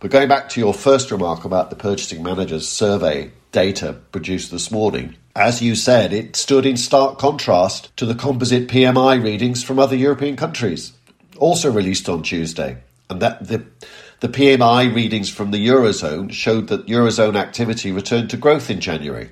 But 0.01 0.11
going 0.11 0.27
back 0.27 0.49
to 0.49 0.61
your 0.61 0.75
first 0.75 1.13
remark 1.13 1.45
about 1.45 1.71
the 1.71 1.77
purchasing 1.77 2.25
managers 2.25 2.67
survey 2.67 3.31
data 3.53 3.93
produced 4.11 4.51
this 4.51 4.73
morning, 4.73 5.15
as 5.39 5.63
you 5.63 5.77
said, 5.77 6.13
it 6.13 6.35
stood 6.35 6.67
in 6.67 6.77
stark 6.77 7.17
contrast 7.17 7.97
to 7.97 8.05
the 8.05 8.15
composite 8.15 8.67
PMI 8.67 9.23
readings 9.23 9.63
from 9.63 9.79
other 9.79 9.95
European 9.95 10.35
countries, 10.35 10.93
also 11.39 11.71
released 11.71 12.09
on 12.09 12.25
Tuesday. 12.25 12.79
And 13.09 13.23
that 13.23 13.47
the, 13.47 13.65
the 14.19 14.29
PMI 14.29 14.93
readings 14.93 15.31
from 15.31 15.53
the 15.53 15.65
Eurozone 15.65 16.33
showed 16.33 16.67
that 16.67 16.87
Eurozone 16.87 17.37
activity 17.37 17.93
returned 17.93 18.31
to 18.31 18.37
growth 18.37 18.69
in 18.69 18.81
January 18.81 19.31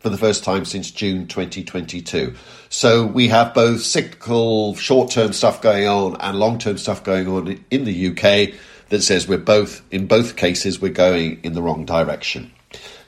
for 0.00 0.08
the 0.08 0.18
first 0.18 0.42
time 0.42 0.64
since 0.64 0.90
June 0.90 1.28
2022. 1.28 2.34
So 2.68 3.06
we 3.06 3.28
have 3.28 3.54
both 3.54 3.80
cyclical, 3.80 4.74
short 4.74 5.12
term 5.12 5.32
stuff 5.32 5.62
going 5.62 5.86
on 5.86 6.16
and 6.20 6.36
long 6.36 6.58
term 6.58 6.78
stuff 6.78 7.04
going 7.04 7.28
on 7.28 7.64
in 7.70 7.84
the 7.84 8.08
UK 8.08 8.58
that 8.88 9.02
says 9.02 9.28
we're 9.28 9.38
both, 9.38 9.82
in 9.92 10.08
both 10.08 10.34
cases, 10.34 10.80
we're 10.80 10.92
going 10.92 11.40
in 11.44 11.52
the 11.52 11.62
wrong 11.62 11.84
direction. 11.84 12.50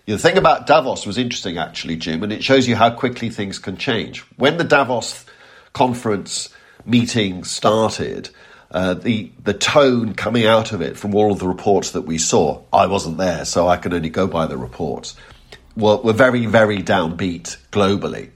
The 0.06 0.18
thing 0.18 0.38
about 0.38 0.68
Davos 0.68 1.04
was 1.04 1.18
interesting, 1.18 1.58
actually, 1.58 1.96
Jim, 1.96 2.22
and 2.22 2.32
it 2.32 2.44
shows 2.44 2.68
you 2.68 2.76
how 2.76 2.90
quickly 2.90 3.28
things 3.28 3.58
can 3.58 3.76
change. 3.76 4.20
When 4.36 4.56
the 4.56 4.62
Davos 4.62 5.24
conference 5.72 6.48
meeting 6.84 7.42
started, 7.42 8.30
uh, 8.70 8.94
the 8.94 9.32
the 9.42 9.52
tone 9.52 10.14
coming 10.14 10.46
out 10.46 10.70
of 10.70 10.80
it 10.80 10.96
from 10.96 11.12
all 11.12 11.32
of 11.32 11.40
the 11.40 11.48
reports 11.48 11.90
that 11.90 12.02
we 12.02 12.18
saw, 12.18 12.62
I 12.72 12.86
wasn't 12.86 13.18
there, 13.18 13.44
so 13.44 13.66
I 13.66 13.78
can 13.78 13.92
only 13.92 14.08
go 14.08 14.28
by 14.28 14.46
the 14.46 14.56
reports, 14.56 15.16
were, 15.76 15.96
were 15.96 16.12
very, 16.12 16.46
very 16.46 16.84
downbeat 16.84 17.56
globally. 17.72 18.30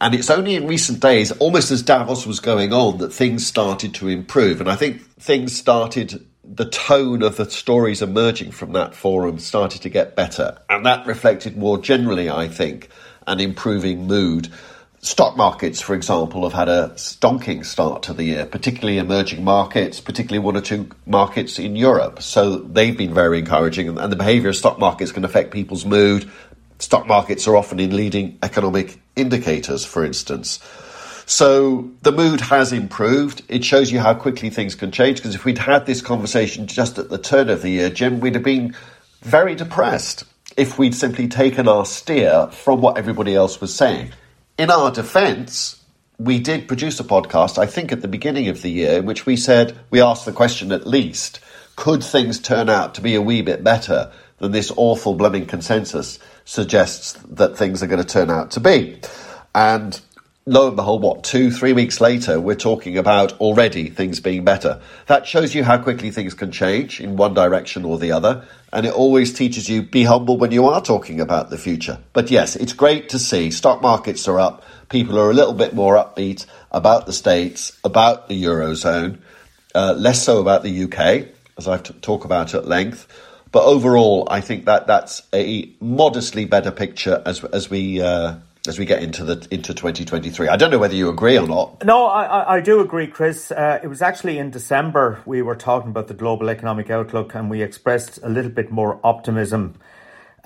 And 0.00 0.14
it's 0.14 0.30
only 0.30 0.54
in 0.54 0.68
recent 0.68 1.00
days, 1.00 1.32
almost 1.32 1.72
as 1.72 1.82
Davos 1.82 2.24
was 2.24 2.38
going 2.38 2.72
on, 2.72 2.98
that 2.98 3.12
things 3.12 3.44
started 3.44 3.94
to 3.94 4.06
improve. 4.06 4.60
And 4.60 4.70
I 4.70 4.76
think 4.76 5.02
things 5.16 5.56
started 5.56 6.24
the 6.54 6.66
tone 6.66 7.22
of 7.22 7.36
the 7.36 7.50
stories 7.50 8.02
emerging 8.02 8.52
from 8.52 8.72
that 8.72 8.94
forum 8.94 9.38
started 9.38 9.82
to 9.82 9.88
get 9.88 10.14
better. 10.14 10.58
And 10.70 10.86
that 10.86 11.06
reflected 11.06 11.56
more 11.56 11.78
generally, 11.78 12.30
I 12.30 12.48
think, 12.48 12.88
an 13.26 13.40
improving 13.40 14.06
mood. 14.06 14.48
Stock 15.00 15.36
markets, 15.36 15.80
for 15.80 15.94
example, 15.94 16.42
have 16.44 16.52
had 16.52 16.68
a 16.68 16.90
stonking 16.96 17.64
start 17.64 18.02
to 18.04 18.12
the 18.12 18.24
year, 18.24 18.46
particularly 18.46 18.98
emerging 18.98 19.44
markets, 19.44 20.00
particularly 20.00 20.44
one 20.44 20.56
or 20.56 20.60
two 20.60 20.88
markets 21.04 21.58
in 21.58 21.76
Europe. 21.76 22.22
So 22.22 22.56
they've 22.56 22.96
been 22.96 23.14
very 23.14 23.38
encouraging, 23.38 23.98
and 23.98 24.12
the 24.12 24.16
behaviour 24.16 24.48
of 24.48 24.56
stock 24.56 24.78
markets 24.78 25.12
can 25.12 25.24
affect 25.24 25.52
people's 25.52 25.84
mood. 25.84 26.30
Stock 26.78 27.06
markets 27.06 27.46
are 27.46 27.56
often 27.56 27.80
in 27.80 27.94
leading 27.94 28.38
economic 28.42 29.00
indicators, 29.14 29.84
for 29.84 30.04
instance. 30.04 30.60
So 31.26 31.90
the 32.02 32.12
mood 32.12 32.40
has 32.40 32.72
improved. 32.72 33.42
It 33.48 33.64
shows 33.64 33.90
you 33.90 33.98
how 33.98 34.14
quickly 34.14 34.48
things 34.48 34.76
can 34.76 34.92
change. 34.92 35.18
Because 35.18 35.34
if 35.34 35.44
we'd 35.44 35.58
had 35.58 35.84
this 35.84 36.00
conversation 36.00 36.68
just 36.68 36.98
at 36.98 37.10
the 37.10 37.18
turn 37.18 37.50
of 37.50 37.62
the 37.62 37.70
year, 37.70 37.90
Jim, 37.90 38.20
we'd 38.20 38.36
have 38.36 38.44
been 38.44 38.74
very 39.22 39.56
depressed 39.56 40.24
if 40.56 40.78
we'd 40.78 40.94
simply 40.94 41.26
taken 41.26 41.66
our 41.66 41.84
steer 41.84 42.46
from 42.52 42.80
what 42.80 42.96
everybody 42.96 43.34
else 43.34 43.60
was 43.60 43.74
saying. 43.74 44.12
In 44.56 44.70
our 44.70 44.90
defense, 44.92 45.82
we 46.18 46.38
did 46.38 46.68
produce 46.68 46.98
a 47.00 47.04
podcast, 47.04 47.58
I 47.58 47.66
think 47.66 47.92
at 47.92 48.00
the 48.00 48.08
beginning 48.08 48.48
of 48.48 48.62
the 48.62 48.70
year, 48.70 48.98
in 48.98 49.04
which 49.04 49.26
we 49.26 49.36
said, 49.36 49.76
we 49.90 50.00
asked 50.00 50.24
the 50.24 50.32
question 50.32 50.72
at 50.72 50.86
least, 50.86 51.40
could 51.74 52.02
things 52.02 52.40
turn 52.40 52.70
out 52.70 52.94
to 52.94 53.02
be 53.02 53.16
a 53.16 53.20
wee 53.20 53.42
bit 53.42 53.62
better 53.62 54.10
than 54.38 54.52
this 54.52 54.72
awful 54.76 55.14
blooming 55.14 55.44
consensus 55.44 56.18
suggests 56.44 57.12
that 57.28 57.58
things 57.58 57.82
are 57.82 57.86
going 57.86 58.02
to 58.02 58.08
turn 58.08 58.30
out 58.30 58.52
to 58.52 58.60
be? 58.60 58.98
And 59.54 60.00
lo 60.48 60.68
and 60.68 60.76
behold, 60.76 61.02
what, 61.02 61.24
two, 61.24 61.50
three 61.50 61.72
weeks 61.72 62.00
later, 62.00 62.40
we're 62.40 62.54
talking 62.54 62.96
about 62.96 63.32
already 63.40 63.90
things 63.90 64.20
being 64.20 64.44
better. 64.44 64.80
That 65.08 65.26
shows 65.26 65.56
you 65.56 65.64
how 65.64 65.76
quickly 65.78 66.12
things 66.12 66.34
can 66.34 66.52
change 66.52 67.00
in 67.00 67.16
one 67.16 67.34
direction 67.34 67.84
or 67.84 67.98
the 67.98 68.12
other. 68.12 68.46
And 68.72 68.86
it 68.86 68.92
always 68.92 69.32
teaches 69.32 69.68
you 69.68 69.82
be 69.82 70.04
humble 70.04 70.38
when 70.38 70.52
you 70.52 70.66
are 70.66 70.80
talking 70.80 71.20
about 71.20 71.50
the 71.50 71.58
future. 71.58 71.98
But 72.12 72.30
yes, 72.30 72.54
it's 72.54 72.72
great 72.72 73.08
to 73.08 73.18
see 73.18 73.50
stock 73.50 73.82
markets 73.82 74.28
are 74.28 74.38
up. 74.38 74.62
People 74.88 75.18
are 75.18 75.30
a 75.30 75.34
little 75.34 75.52
bit 75.52 75.74
more 75.74 75.96
upbeat 75.96 76.46
about 76.70 77.06
the 77.06 77.12
States, 77.12 77.76
about 77.82 78.28
the 78.28 78.44
Eurozone, 78.44 79.18
uh, 79.74 79.94
less 79.98 80.22
so 80.22 80.40
about 80.40 80.62
the 80.62 80.84
UK, 80.84 81.26
as 81.58 81.66
I've 81.66 81.82
t- 81.82 81.94
talk 81.94 82.24
about 82.24 82.54
at 82.54 82.68
length. 82.68 83.08
But 83.50 83.64
overall, 83.64 84.28
I 84.30 84.42
think 84.42 84.66
that 84.66 84.86
that's 84.86 85.22
a 85.32 85.72
modestly 85.80 86.44
better 86.44 86.70
picture 86.70 87.20
as 87.24 87.42
as 87.44 87.70
we 87.70 88.00
uh, 88.00 88.34
as 88.68 88.78
we 88.78 88.84
get 88.84 89.02
into 89.02 89.24
the 89.24 89.46
into 89.50 89.74
2023. 89.74 90.48
I 90.48 90.56
don't 90.56 90.70
know 90.70 90.78
whether 90.78 90.94
you 90.94 91.08
agree 91.08 91.38
or 91.38 91.46
not. 91.46 91.84
No, 91.84 92.06
I, 92.06 92.56
I 92.56 92.60
do 92.60 92.80
agree, 92.80 93.06
Chris. 93.06 93.50
Uh, 93.50 93.80
it 93.82 93.88
was 93.88 94.02
actually 94.02 94.38
in 94.38 94.50
December 94.50 95.20
we 95.26 95.42
were 95.42 95.56
talking 95.56 95.90
about 95.90 96.08
the 96.08 96.14
global 96.14 96.48
economic 96.48 96.90
outlook, 96.90 97.34
and 97.34 97.50
we 97.50 97.62
expressed 97.62 98.18
a 98.22 98.28
little 98.28 98.50
bit 98.50 98.70
more 98.70 99.00
optimism 99.04 99.74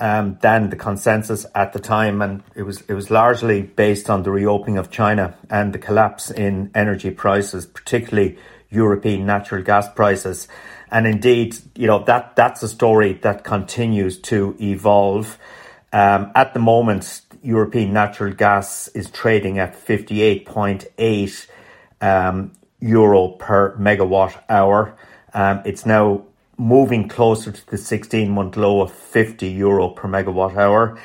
um, 0.01 0.39
than 0.41 0.71
the 0.71 0.77
consensus 0.77 1.47
at 1.55 1.73
the 1.73 1.79
time, 1.79 2.23
and 2.23 2.43
it 2.55 2.63
was 2.63 2.83
it 2.89 2.95
was 2.95 3.11
largely 3.11 3.63
based 3.63 4.09
on 4.09 4.23
the 4.23 4.31
reopening 4.31 4.79
of 4.79 4.91
China 4.91 5.35
and 5.51 5.73
the 5.73 5.79
collapse 5.79 6.31
in 6.31 6.71
energy 6.75 7.11
prices, 7.11 7.67
particularly 7.67 8.39
European 8.71 9.27
natural 9.27 9.63
gas 9.63 9.89
prices. 9.93 10.49
And 10.91 11.07
indeed, 11.07 11.57
you 11.77 11.87
know 11.87 12.03
that 12.05 12.35
that's 12.35 12.63
a 12.63 12.69
story 12.69 13.15
that 13.23 13.45
continues 13.45 14.19
to 14.23 14.57
evolve. 14.61 15.39
Um, 15.93 16.31
at 16.35 16.55
the 16.55 16.61
moment, 16.61 17.23
European 17.43 17.93
natural 17.93 18.33
gas 18.35 18.89
is 18.89 19.11
trading 19.11 19.59
at 19.59 19.75
58.8 19.75 21.47
um, 22.01 22.53
euro 22.81 23.29
per 23.29 23.77
megawatt 23.77 24.43
hour. 24.49 24.97
Um, 25.33 25.63
it's 25.65 25.87
now 25.87 26.25
moving 26.59 27.09
closer 27.09 27.53
to 27.53 27.71
the 27.71 27.79
16 27.79 28.31
month 28.31 28.57
low 28.57 28.83
of 28.83 28.93
50 28.93 29.49
euro 29.49 29.89
per 29.89 30.09
megawatt 30.09 30.57
hour. 30.57 31.01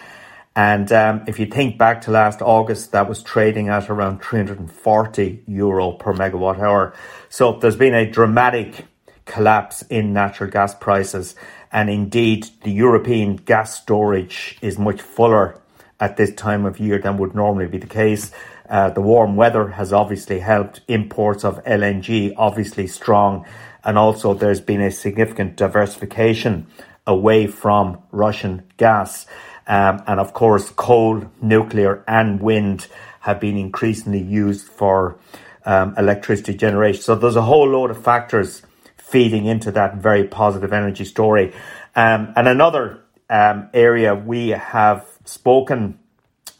And 0.57 0.91
um, 0.91 1.23
if 1.27 1.37
you 1.39 1.45
think 1.45 1.77
back 1.77 2.01
to 2.01 2.11
last 2.11 2.41
August, 2.41 2.91
that 2.93 3.09
was 3.09 3.21
trading 3.21 3.67
at 3.69 3.89
around 3.89 4.21
340 4.21 5.43
euro 5.47 5.91
per 5.91 6.13
megawatt 6.13 6.59
hour. 6.59 6.93
So 7.29 7.53
there's 7.53 7.75
been 7.75 7.95
a 7.95 8.09
dramatic 8.09 8.85
collapse 9.25 9.81
in 9.83 10.13
natural 10.13 10.49
gas 10.49 10.73
prices. 10.73 11.35
And 11.71 11.89
indeed, 11.89 12.47
the 12.63 12.71
European 12.71 13.35
gas 13.35 13.81
storage 13.81 14.57
is 14.61 14.79
much 14.79 15.01
fuller 15.01 15.59
at 15.99 16.17
this 16.17 16.33
time 16.33 16.65
of 16.65 16.79
year 16.79 16.99
than 16.99 17.17
would 17.17 17.35
normally 17.35 17.67
be 17.67 17.77
the 17.77 17.87
case. 17.87 18.31
Uh, 18.69 18.89
the 18.89 19.01
warm 19.01 19.35
weather 19.35 19.67
has 19.69 19.93
obviously 19.93 20.39
helped 20.39 20.81
imports 20.87 21.43
of 21.43 21.63
LNG, 21.65 22.33
obviously 22.37 22.87
strong, 22.87 23.45
and 23.83 23.97
also 23.97 24.33
there's 24.33 24.61
been 24.61 24.81
a 24.81 24.91
significant 24.91 25.55
diversification 25.55 26.67
away 27.05 27.47
from 27.47 28.01
Russian 28.11 28.63
gas. 28.77 29.27
Um, 29.67 30.03
and 30.07 30.19
of 30.19 30.33
course, 30.33 30.69
coal, 30.71 31.29
nuclear, 31.41 32.03
and 32.07 32.39
wind 32.41 32.87
have 33.21 33.39
been 33.39 33.57
increasingly 33.57 34.21
used 34.21 34.67
for 34.67 35.17
um, 35.65 35.95
electricity 35.97 36.53
generation. 36.55 37.01
So 37.01 37.15
there's 37.15 37.35
a 37.35 37.41
whole 37.41 37.67
load 37.67 37.91
of 37.91 38.03
factors 38.03 38.61
feeding 38.97 39.45
into 39.45 39.71
that 39.71 39.95
very 39.97 40.25
positive 40.25 40.73
energy 40.73 41.05
story. 41.05 41.53
Um, 41.95 42.33
and 42.35 42.47
another 42.47 43.01
um, 43.29 43.69
area 43.73 44.13
we 44.13 44.49
have 44.49 45.07
spoken 45.25 45.99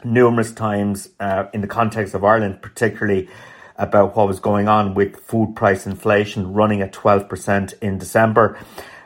numerous 0.03 0.51
times 0.51 1.09
uh, 1.19 1.45
in 1.53 1.61
the 1.61 1.67
context 1.67 2.13
of 2.13 2.23
Ireland, 2.23 2.61
particularly 2.61 3.29
about 3.77 4.15
what 4.15 4.27
was 4.27 4.39
going 4.39 4.67
on 4.67 4.93
with 4.93 5.17
food 5.17 5.55
price 5.55 5.85
inflation 5.85 6.53
running 6.53 6.81
at 6.81 6.93
12% 6.93 7.73
in 7.81 7.97
December. 7.97 8.57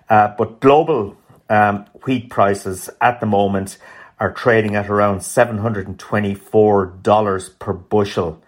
Uh, 0.10 0.34
but 0.38 0.60
global 0.60 1.16
um, 1.50 1.86
wheat 2.06 2.30
prices 2.30 2.90
at 3.02 3.20
the 3.20 3.26
moment 3.26 3.80
are 4.20 4.32
trading 4.32 4.76
at 4.76 4.88
around 4.90 5.20
$724 5.20 7.60
per 7.60 7.74
bushel. 7.74 8.42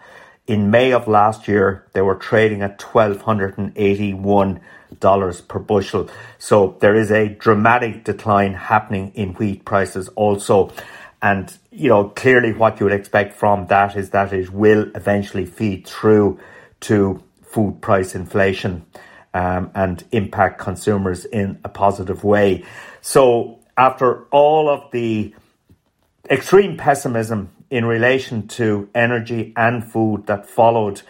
In 0.46 0.70
May 0.70 0.92
of 0.92 1.08
last 1.08 1.48
year, 1.48 1.88
they 1.92 2.02
were 2.02 2.16
trading 2.16 2.62
at 2.62 2.78
$1,281 2.78 5.48
per 5.48 5.58
bushel. 5.58 6.08
So 6.38 6.76
there 6.80 6.94
is 6.94 7.10
a 7.10 7.28
dramatic 7.28 8.04
decline 8.04 8.54
happening 8.54 9.10
in 9.14 9.34
wheat 9.34 9.64
prices 9.64 10.08
also. 10.08 10.72
And, 11.22 11.56
you 11.70 11.88
know, 11.88 12.08
clearly 12.08 12.52
what 12.52 12.80
you 12.80 12.86
would 12.86 12.92
expect 12.92 13.34
from 13.34 13.68
that 13.68 13.96
is 13.96 14.10
that 14.10 14.32
it 14.32 14.50
will 14.50 14.90
eventually 14.96 15.46
feed 15.46 15.86
through 15.86 16.40
to 16.80 17.22
food 17.42 17.80
price 17.80 18.16
inflation 18.16 18.84
um, 19.32 19.70
and 19.74 20.04
impact 20.10 20.58
consumers 20.58 21.24
in 21.24 21.60
a 21.64 21.68
positive 21.68 22.24
way. 22.24 22.64
So 23.02 23.60
after 23.76 24.24
all 24.32 24.68
of 24.68 24.90
the 24.90 25.34
extreme 26.28 26.76
pessimism 26.76 27.50
in 27.70 27.84
relation 27.84 28.48
to 28.48 28.88
energy 28.94 29.52
and 29.56 29.84
food 29.84 30.26
that 30.26 30.46
followed 30.46 31.02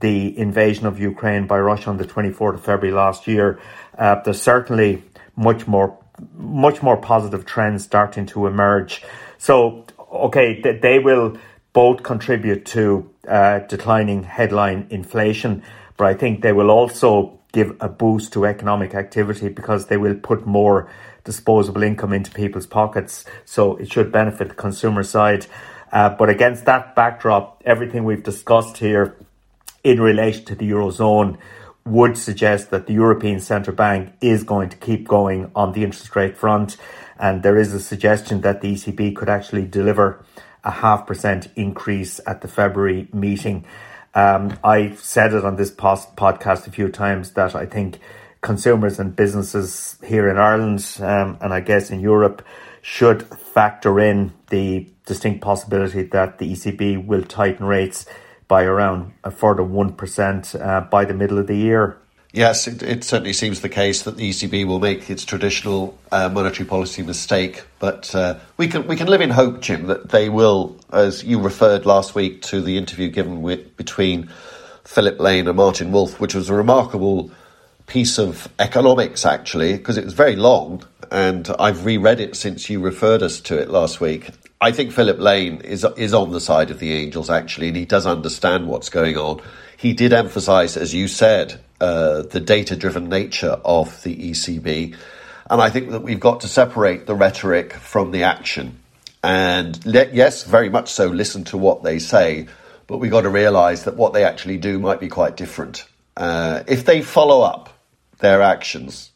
the 0.00 0.38
invasion 0.38 0.86
of 0.86 1.00
Ukraine 1.00 1.46
by 1.46 1.58
Russia 1.58 1.90
on 1.90 1.96
the 1.96 2.04
24th 2.04 2.54
of 2.54 2.64
February 2.64 2.94
last 2.96 3.26
year, 3.26 3.58
uh, 3.98 4.20
there's 4.22 4.40
certainly 4.40 5.02
much 5.34 5.66
more 5.66 5.98
much 6.34 6.82
more 6.82 6.96
positive 6.96 7.44
trends 7.44 7.84
starting 7.84 8.24
to 8.24 8.46
emerge. 8.46 9.02
So, 9.38 9.84
okay, 10.12 10.60
they 10.60 10.98
will 10.98 11.38
both 11.72 12.02
contribute 12.02 12.64
to 12.66 13.10
uh, 13.28 13.60
declining 13.60 14.22
headline 14.22 14.86
inflation, 14.90 15.62
but 15.96 16.06
I 16.06 16.14
think 16.14 16.42
they 16.42 16.52
will 16.52 16.70
also 16.70 17.38
give 17.52 17.76
a 17.80 17.88
boost 17.88 18.32
to 18.34 18.46
economic 18.46 18.94
activity 18.94 19.48
because 19.48 19.86
they 19.86 19.96
will 19.96 20.14
put 20.14 20.46
more 20.46 20.90
disposable 21.24 21.82
income 21.82 22.12
into 22.12 22.30
people's 22.30 22.66
pockets. 22.66 23.24
So 23.44 23.76
it 23.76 23.92
should 23.92 24.12
benefit 24.12 24.48
the 24.48 24.54
consumer 24.54 25.02
side. 25.02 25.46
Uh, 25.92 26.10
but 26.10 26.28
against 26.28 26.64
that 26.64 26.94
backdrop, 26.94 27.62
everything 27.64 28.04
we've 28.04 28.22
discussed 28.22 28.78
here 28.78 29.16
in 29.84 30.00
relation 30.00 30.44
to 30.46 30.54
the 30.54 30.68
Eurozone 30.70 31.38
would 31.84 32.18
suggest 32.18 32.70
that 32.70 32.86
the 32.86 32.92
European 32.92 33.38
Central 33.40 33.76
Bank 33.76 34.12
is 34.20 34.42
going 34.42 34.68
to 34.70 34.76
keep 34.76 35.06
going 35.06 35.50
on 35.54 35.72
the 35.72 35.84
interest 35.84 36.14
rate 36.16 36.36
front. 36.36 36.76
And 37.18 37.42
there 37.42 37.56
is 37.56 37.72
a 37.74 37.80
suggestion 37.80 38.40
that 38.42 38.60
the 38.60 38.74
ECB 38.74 39.16
could 39.16 39.28
actually 39.28 39.66
deliver 39.66 40.24
a 40.64 40.70
half 40.70 41.06
percent 41.06 41.48
increase 41.56 42.20
at 42.26 42.40
the 42.40 42.48
February 42.48 43.08
meeting. 43.12 43.64
Um, 44.14 44.58
I've 44.64 44.98
said 45.00 45.34
it 45.34 45.44
on 45.44 45.56
this 45.56 45.70
post- 45.70 46.16
podcast 46.16 46.66
a 46.66 46.70
few 46.70 46.88
times 46.88 47.32
that 47.32 47.54
I 47.54 47.66
think 47.66 47.98
consumers 48.40 48.98
and 48.98 49.14
businesses 49.14 49.98
here 50.04 50.28
in 50.28 50.38
Ireland 50.38 50.98
um, 51.00 51.38
and 51.40 51.52
I 51.52 51.60
guess 51.60 51.90
in 51.90 52.00
Europe 52.00 52.44
should 52.80 53.22
factor 53.24 53.98
in 53.98 54.32
the 54.50 54.88
distinct 55.04 55.40
possibility 55.40 56.02
that 56.04 56.38
the 56.38 56.52
ECB 56.52 57.04
will 57.04 57.22
tighten 57.22 57.66
rates 57.66 58.06
by 58.48 58.62
around 58.62 59.12
a 59.24 59.30
further 59.30 59.62
1% 59.62 60.60
uh, 60.60 60.80
by 60.82 61.04
the 61.04 61.14
middle 61.14 61.38
of 61.38 61.46
the 61.46 61.56
year. 61.56 61.98
Yes, 62.32 62.66
it, 62.66 62.82
it, 62.82 63.04
certainly 63.04 63.32
seems 63.32 63.60
the 63.60 63.68
case 63.68 64.02
that 64.02 64.16
the 64.16 64.28
ECB 64.28 64.66
will 64.66 64.80
make 64.80 65.08
its 65.08 65.24
traditional 65.24 65.96
uh, 66.12 66.28
monetary 66.28 66.68
policy 66.68 67.02
mistake, 67.02 67.64
but 67.78 68.14
uh, 68.14 68.38
we 68.56 68.68
can 68.68 68.86
we 68.86 68.96
can 68.96 69.06
live 69.06 69.20
in 69.22 69.30
hope, 69.30 69.60
Jim, 69.60 69.86
that 69.86 70.10
they 70.10 70.28
will, 70.28 70.76
as 70.92 71.24
you 71.24 71.40
referred 71.40 71.86
last 71.86 72.14
week 72.14 72.42
to 72.42 72.60
the 72.60 72.76
interview 72.76 73.08
given 73.08 73.42
with, 73.42 73.76
between 73.76 74.28
Philip 74.84 75.18
Lane 75.18 75.48
and 75.48 75.56
Martin 75.56 75.92
Wolf, 75.92 76.20
which 76.20 76.34
was 76.34 76.50
a 76.50 76.54
remarkable 76.54 77.30
piece 77.86 78.18
of 78.18 78.48
economics, 78.58 79.24
actually, 79.24 79.76
because 79.76 79.96
it 79.96 80.04
was 80.04 80.14
very 80.14 80.36
long, 80.36 80.84
and 81.10 81.48
I've 81.58 81.86
reread 81.86 82.20
it 82.20 82.36
since 82.36 82.68
you 82.68 82.80
referred 82.80 83.22
us 83.22 83.40
to 83.40 83.58
it 83.58 83.70
last 83.70 84.00
week. 84.00 84.30
I 84.60 84.72
think 84.72 84.92
Philip 84.92 85.18
Lane 85.18 85.60
is 85.60 85.86
is 85.96 86.12
on 86.12 86.32
the 86.32 86.40
side 86.40 86.70
of 86.70 86.80
the 86.80 86.92
angels, 86.92 87.30
actually, 87.30 87.68
and 87.68 87.76
he 87.76 87.84
does 87.84 88.06
understand 88.06 88.66
what's 88.66 88.88
going 88.88 89.16
on. 89.16 89.40
He 89.76 89.92
did 89.92 90.12
emphasise, 90.12 90.76
as 90.76 90.94
you 90.94 91.08
said, 91.08 91.60
uh, 91.80 92.22
the 92.22 92.40
data 92.40 92.76
driven 92.76 93.08
nature 93.08 93.60
of 93.64 94.02
the 94.02 94.30
ECB. 94.30 94.96
And 95.48 95.60
I 95.60 95.70
think 95.70 95.90
that 95.90 96.02
we've 96.02 96.20
got 96.20 96.40
to 96.40 96.48
separate 96.48 97.06
the 97.06 97.14
rhetoric 97.14 97.72
from 97.72 98.10
the 98.10 98.24
action. 98.24 98.80
And 99.22 99.84
let, 99.84 100.14
yes, 100.14 100.44
very 100.44 100.68
much 100.68 100.92
so, 100.92 101.06
listen 101.06 101.44
to 101.44 101.58
what 101.58 101.82
they 101.82 101.98
say, 101.98 102.46
but 102.86 102.98
we've 102.98 103.10
got 103.10 103.22
to 103.22 103.28
realise 103.28 103.82
that 103.84 103.96
what 103.96 104.12
they 104.12 104.24
actually 104.24 104.58
do 104.58 104.78
might 104.78 105.00
be 105.00 105.08
quite 105.08 105.36
different. 105.36 105.84
Uh, 106.16 106.62
if 106.66 106.84
they 106.84 107.02
follow 107.02 107.42
up 107.42 107.70
their 108.18 108.42
actions 108.42 109.10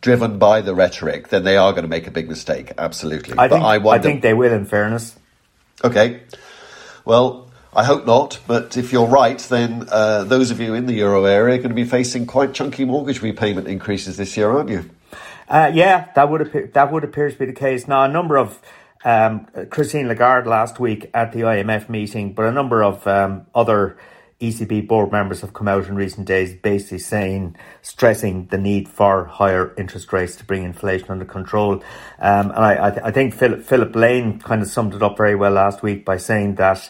driven 0.00 0.38
by 0.38 0.60
the 0.60 0.74
rhetoric, 0.74 1.28
then 1.28 1.44
they 1.44 1.56
are 1.56 1.72
going 1.72 1.82
to 1.84 1.88
make 1.88 2.06
a 2.06 2.10
big 2.10 2.28
mistake. 2.28 2.72
Absolutely. 2.76 3.34
I, 3.38 3.48
think, 3.48 3.64
I, 3.64 3.78
wonder, 3.78 4.00
I 4.00 4.02
think 4.02 4.22
they 4.22 4.34
will, 4.34 4.52
in 4.52 4.66
fairness. 4.66 5.16
Okay. 5.82 6.22
Well, 7.04 7.43
I 7.76 7.82
hope 7.84 8.06
not, 8.06 8.38
but 8.46 8.76
if 8.76 8.92
you're 8.92 9.06
right, 9.06 9.38
then 9.38 9.88
uh, 9.90 10.24
those 10.24 10.52
of 10.52 10.60
you 10.60 10.74
in 10.74 10.86
the 10.86 10.94
euro 10.94 11.24
area 11.24 11.56
are 11.56 11.58
going 11.58 11.70
to 11.70 11.74
be 11.74 11.84
facing 11.84 12.24
quite 12.24 12.54
chunky 12.54 12.84
mortgage 12.84 13.20
repayment 13.20 13.66
increases 13.66 14.16
this 14.16 14.36
year, 14.36 14.50
aren't 14.50 14.70
you? 14.70 14.88
Uh, 15.48 15.72
yeah, 15.74 16.12
that 16.14 16.30
would 16.30 16.40
appear, 16.40 16.70
that 16.74 16.92
would 16.92 17.02
appear 17.02 17.30
to 17.30 17.36
be 17.36 17.46
the 17.46 17.52
case. 17.52 17.88
Now, 17.88 18.04
a 18.04 18.08
number 18.08 18.38
of 18.38 18.60
um, 19.04 19.46
Christine 19.70 20.06
Lagarde 20.06 20.48
last 20.48 20.78
week 20.78 21.10
at 21.14 21.32
the 21.32 21.40
IMF 21.40 21.88
meeting, 21.88 22.32
but 22.32 22.46
a 22.46 22.52
number 22.52 22.82
of 22.82 23.04
um, 23.08 23.46
other 23.56 23.98
ECB 24.40 24.86
board 24.86 25.10
members 25.10 25.40
have 25.40 25.52
come 25.52 25.66
out 25.66 25.86
in 25.86 25.96
recent 25.96 26.26
days, 26.26 26.54
basically 26.54 26.98
saying, 26.98 27.56
stressing 27.82 28.46
the 28.46 28.58
need 28.58 28.88
for 28.88 29.24
higher 29.24 29.74
interest 29.76 30.12
rates 30.12 30.36
to 30.36 30.44
bring 30.44 30.62
inflation 30.62 31.10
under 31.10 31.24
control. 31.24 31.82
Um, 32.20 32.50
and 32.50 32.64
I, 32.64 32.86
I, 32.86 32.90
th- 32.90 33.02
I 33.04 33.10
think 33.10 33.34
Philip, 33.34 33.64
Philip 33.64 33.96
Lane 33.96 34.38
kind 34.38 34.62
of 34.62 34.68
summed 34.68 34.94
it 34.94 35.02
up 35.02 35.16
very 35.16 35.34
well 35.34 35.52
last 35.52 35.82
week 35.82 36.04
by 36.04 36.18
saying 36.18 36.56
that 36.56 36.88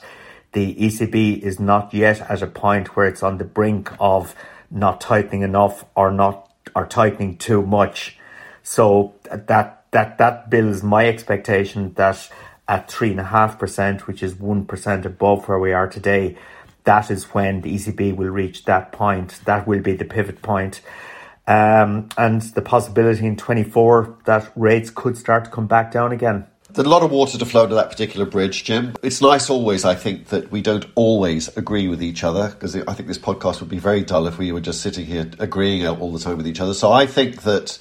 the 0.55 0.75
ECB 0.77 1.41
is 1.41 1.61
not 1.61 1.93
yet 1.93 2.21
at 2.23 2.41
a 2.41 2.47
point 2.47 2.97
where 2.97 3.07
it's 3.07 3.23
on 3.23 3.39
the 3.39 3.45
brink 3.45 3.93
of 4.01 4.35
not 4.71 5.01
tightening 5.01 5.43
enough 5.43 5.85
or 5.95 6.11
not 6.11 6.51
or 6.75 6.87
tightening 6.87 7.37
too 7.37 7.63
much. 7.63 8.19
So 8.63 9.15
that 9.31 9.85
that 9.91 10.19
that 10.19 10.51
builds 10.51 10.83
my 10.83 11.07
expectation 11.07 11.93
that 11.95 12.31
at 12.67 12.91
three 12.91 13.11
and 13.11 13.21
a 13.21 13.25
half 13.25 13.59
percent, 13.59 14.07
which 14.07 14.23
is 14.23 14.35
one 14.37 14.65
percent 14.65 15.05
above 15.05 15.49
where 15.49 15.59
we 15.59 15.73
are 15.73 15.89
today, 15.89 16.37
that 16.85 17.11
is 17.11 17.35
when 17.35 17.61
the 17.61 17.75
ECB 17.75 18.17
will 18.17 18.31
reach 18.31 18.65
that 18.65 18.93
point. 18.93 19.41
That 19.45 19.67
will 19.67 19.81
be 19.81 19.95
the 19.95 20.05
pivot 20.05 20.41
point. 20.41 20.81
Um, 21.47 22.09
and 22.17 22.41
the 22.41 22.63
possibility 22.63 23.27
in 23.27 23.37
24 23.37 24.17
that 24.25 24.51
rates 24.57 24.89
could 24.89 25.19
start 25.19 25.45
to 25.45 25.51
come 25.51 25.67
back 25.67 25.93
down 25.93 26.11
again. 26.11 26.47
There's 26.75 26.87
a 26.87 26.91
lot 26.91 27.05
of 27.05 27.13
water 27.13 27.39
to 27.39 27.47
flow 27.47 27.63
under 27.63 27.77
that 27.77 27.89
particular 27.89 28.27
bridge, 28.27 28.65
Jim. 28.65 28.97
It's 29.01 29.21
nice 29.21 29.49
always, 29.49 29.85
I 29.85 29.95
think, 29.95 30.27
that 30.31 30.51
we 30.51 30.61
don't 30.61 30.85
always 30.97 31.57
agree 31.57 31.87
with 31.87 32.03
each 32.03 32.25
other 32.25 32.49
because 32.49 32.75
I 32.75 32.95
think 32.95 33.07
this 33.07 33.17
podcast 33.17 33.61
would 33.61 33.69
be 33.69 33.79
very 33.79 34.03
dull 34.03 34.27
if 34.27 34.39
we 34.39 34.51
were 34.51 34.61
just 34.61 34.81
sitting 34.81 35.07
here 35.07 35.31
agreeing 35.39 35.87
all 35.87 36.13
the 36.13 36.19
time 36.19 36.37
with 36.37 36.49
each 36.49 36.61
other. 36.61 36.75
So 36.75 36.91
I 36.91 37.07
think 37.07 37.43
that 37.43 37.79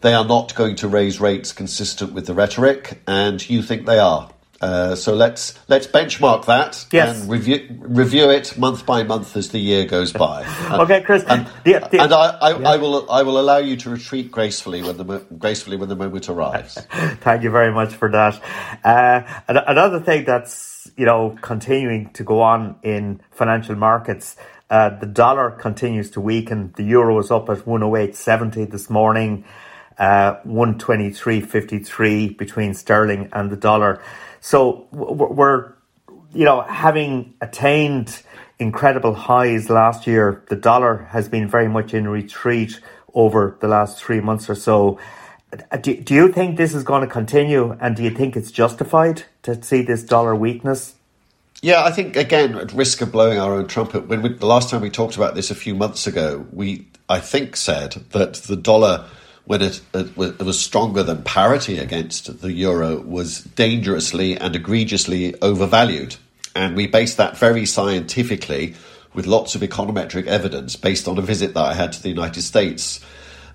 they 0.00 0.14
are 0.14 0.24
not 0.24 0.54
going 0.54 0.76
to 0.76 0.86
raise 0.86 1.20
rates 1.20 1.50
consistent 1.50 2.12
with 2.12 2.26
the 2.26 2.34
rhetoric, 2.34 3.02
and 3.08 3.50
you 3.50 3.62
think 3.62 3.84
they 3.84 3.98
are. 3.98 4.30
Uh, 4.60 4.94
so 4.94 5.14
let's 5.14 5.58
let's 5.68 5.86
benchmark 5.86 6.46
that 6.46 6.86
yes. 6.90 7.20
and 7.20 7.30
review 7.30 7.66
review 7.80 8.30
it 8.30 8.56
month 8.56 8.86
by 8.86 9.02
month 9.02 9.36
as 9.36 9.50
the 9.50 9.58
year 9.58 9.84
goes 9.84 10.12
by. 10.12 10.44
And, 10.66 10.82
okay, 10.82 11.02
Chris. 11.02 11.22
And, 11.24 11.46
the, 11.64 11.86
the, 11.90 12.02
and 12.02 12.12
I, 12.12 12.30
I, 12.40 12.58
yeah. 12.58 12.68
I, 12.68 12.76
will 12.76 13.10
I 13.10 13.22
will 13.22 13.38
allow 13.38 13.58
you 13.58 13.76
to 13.76 13.90
retreat 13.90 14.32
gracefully 14.32 14.82
when 14.82 14.96
the 14.96 15.18
gracefully 15.38 15.76
when 15.76 15.88
the 15.88 15.96
moment 15.96 16.28
arrives. 16.28 16.74
Thank 17.20 17.42
you 17.42 17.50
very 17.50 17.72
much 17.72 17.94
for 17.94 18.10
that. 18.10 18.40
Uh, 18.82 19.22
another 19.48 20.00
thing 20.00 20.24
that's 20.24 20.90
you 20.96 21.04
know 21.04 21.36
continuing 21.42 22.10
to 22.14 22.24
go 22.24 22.40
on 22.40 22.76
in 22.82 23.20
financial 23.30 23.76
markets. 23.76 24.36
Uh, 24.68 24.90
the 24.98 25.06
dollar 25.06 25.50
continues 25.50 26.10
to 26.10 26.20
weaken. 26.20 26.72
The 26.76 26.82
euro 26.82 27.18
is 27.20 27.30
up 27.30 27.48
at 27.50 27.58
108.70 27.58 28.68
this 28.68 28.90
morning, 28.90 29.44
uh, 29.96 30.36
123.53 30.44 32.36
between 32.36 32.74
sterling 32.74 33.28
and 33.32 33.50
the 33.50 33.56
dollar. 33.56 34.02
So 34.40 34.86
we're, 34.92 35.72
you 36.32 36.44
know, 36.44 36.62
having 36.62 37.34
attained 37.40 38.22
incredible 38.58 39.14
highs 39.14 39.68
last 39.70 40.06
year, 40.06 40.44
the 40.48 40.56
dollar 40.56 41.08
has 41.10 41.28
been 41.28 41.48
very 41.48 41.68
much 41.68 41.94
in 41.94 42.08
retreat 42.08 42.80
over 43.14 43.56
the 43.60 43.68
last 43.68 44.02
three 44.02 44.20
months 44.20 44.48
or 44.48 44.54
so. 44.54 44.98
Uh, 45.70 45.76
do, 45.76 45.96
do 46.00 46.14
you 46.14 46.32
think 46.32 46.56
this 46.56 46.74
is 46.74 46.82
going 46.82 47.02
to 47.02 47.06
continue 47.06 47.76
and 47.80 47.96
do 47.96 48.02
you 48.02 48.10
think 48.10 48.36
it's 48.36 48.50
justified 48.50 49.22
to 49.42 49.62
see 49.62 49.82
this 49.82 50.02
dollar 50.02 50.34
weakness? 50.34 50.94
Yeah, 51.62 51.84
I 51.84 51.90
think 51.90 52.16
again, 52.16 52.56
at 52.56 52.72
risk 52.72 53.00
of 53.00 53.10
blowing 53.12 53.38
our 53.38 53.54
own 53.54 53.66
trumpet, 53.66 54.08
when 54.08 54.20
we, 54.20 54.28
the 54.30 54.46
last 54.46 54.68
time 54.68 54.82
we 54.82 54.90
talked 54.90 55.16
about 55.16 55.34
this 55.34 55.50
a 55.50 55.54
few 55.54 55.74
months 55.74 56.06
ago, 56.06 56.46
we 56.52 56.86
I 57.08 57.20
think, 57.20 57.56
said 57.56 57.92
that 58.10 58.34
the 58.34 58.56
dollar, 58.56 59.04
when 59.46 59.62
it, 59.62 59.80
it, 59.94 60.16
was 60.16 60.58
stronger 60.58 61.04
than 61.04 61.22
parity 61.22 61.78
against 61.78 62.40
the 62.40 62.52
euro, 62.52 63.00
was 63.00 63.42
dangerously 63.42 64.36
and 64.36 64.56
egregiously 64.56 65.40
overvalued. 65.40 66.16
And 66.54 66.74
we 66.74 66.88
based 66.88 67.16
that 67.18 67.36
very 67.36 67.64
scientifically 67.64 68.74
with 69.14 69.26
lots 69.26 69.54
of 69.54 69.60
econometric 69.62 70.26
evidence 70.26 70.74
based 70.74 71.06
on 71.06 71.16
a 71.16 71.22
visit 71.22 71.54
that 71.54 71.64
I 71.64 71.74
had 71.74 71.92
to 71.92 72.02
the 72.02 72.08
United 72.08 72.42
States 72.42 73.00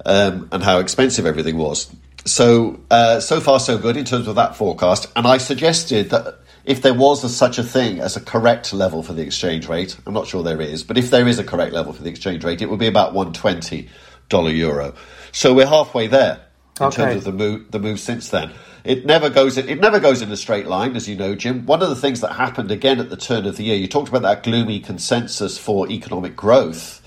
um, 0.05 0.47
and 0.51 0.63
how 0.63 0.79
expensive 0.79 1.25
everything 1.25 1.57
was. 1.57 1.93
So, 2.23 2.79
uh, 2.89 3.19
so 3.19 3.41
far, 3.41 3.59
so 3.59 3.77
good 3.77 3.97
in 3.97 4.05
terms 4.05 4.27
of 4.27 4.35
that 4.35 4.55
forecast. 4.55 5.07
And 5.15 5.27
I 5.27 5.37
suggested 5.39 6.11
that 6.11 6.39
if 6.63 6.81
there 6.81 6.93
was 6.93 7.23
a, 7.25 7.29
such 7.29 7.57
a 7.57 7.63
thing 7.63 7.99
as 7.99 8.15
a 8.15 8.21
correct 8.21 8.71
level 8.71 9.03
for 9.03 9.11
the 9.11 9.23
exchange 9.23 9.67
rate, 9.67 9.97
I'm 10.05 10.13
not 10.13 10.27
sure 10.27 10.41
there 10.41 10.61
is, 10.61 10.83
but 10.83 10.97
if 10.97 11.09
there 11.09 11.27
is 11.27 11.37
a 11.37 11.43
correct 11.43 11.73
level 11.73 11.91
for 11.91 12.03
the 12.03 12.09
exchange 12.09 12.45
rate, 12.45 12.61
it 12.61 12.69
would 12.69 12.79
be 12.79 12.87
about 12.87 13.13
120 13.13 13.89
dollar 14.29 14.51
euro. 14.51 14.93
So 15.31 15.53
we're 15.53 15.67
halfway 15.67 16.07
there 16.07 16.41
in 16.79 16.87
okay. 16.87 17.03
terms 17.03 17.15
of 17.17 17.23
the 17.23 17.31
move, 17.31 17.71
the 17.71 17.79
move 17.79 17.99
since 17.99 18.29
then. 18.29 18.51
It 18.83 19.05
never 19.05 19.29
goes. 19.29 19.57
It 19.57 19.79
never 19.79 19.99
goes 19.99 20.21
in 20.21 20.31
a 20.31 20.37
straight 20.37 20.67
line, 20.67 20.95
as 20.95 21.07
you 21.07 21.15
know, 21.15 21.35
Jim. 21.35 21.65
One 21.65 21.83
of 21.83 21.89
the 21.89 21.95
things 21.95 22.21
that 22.21 22.33
happened 22.33 22.71
again 22.71 22.99
at 22.99 23.09
the 23.09 23.17
turn 23.17 23.45
of 23.45 23.57
the 23.57 23.63
year, 23.63 23.75
you 23.75 23.87
talked 23.87 24.09
about 24.09 24.23
that 24.23 24.43
gloomy 24.43 24.79
consensus 24.79 25.57
for 25.57 25.89
economic 25.89 26.35
growth 26.35 27.01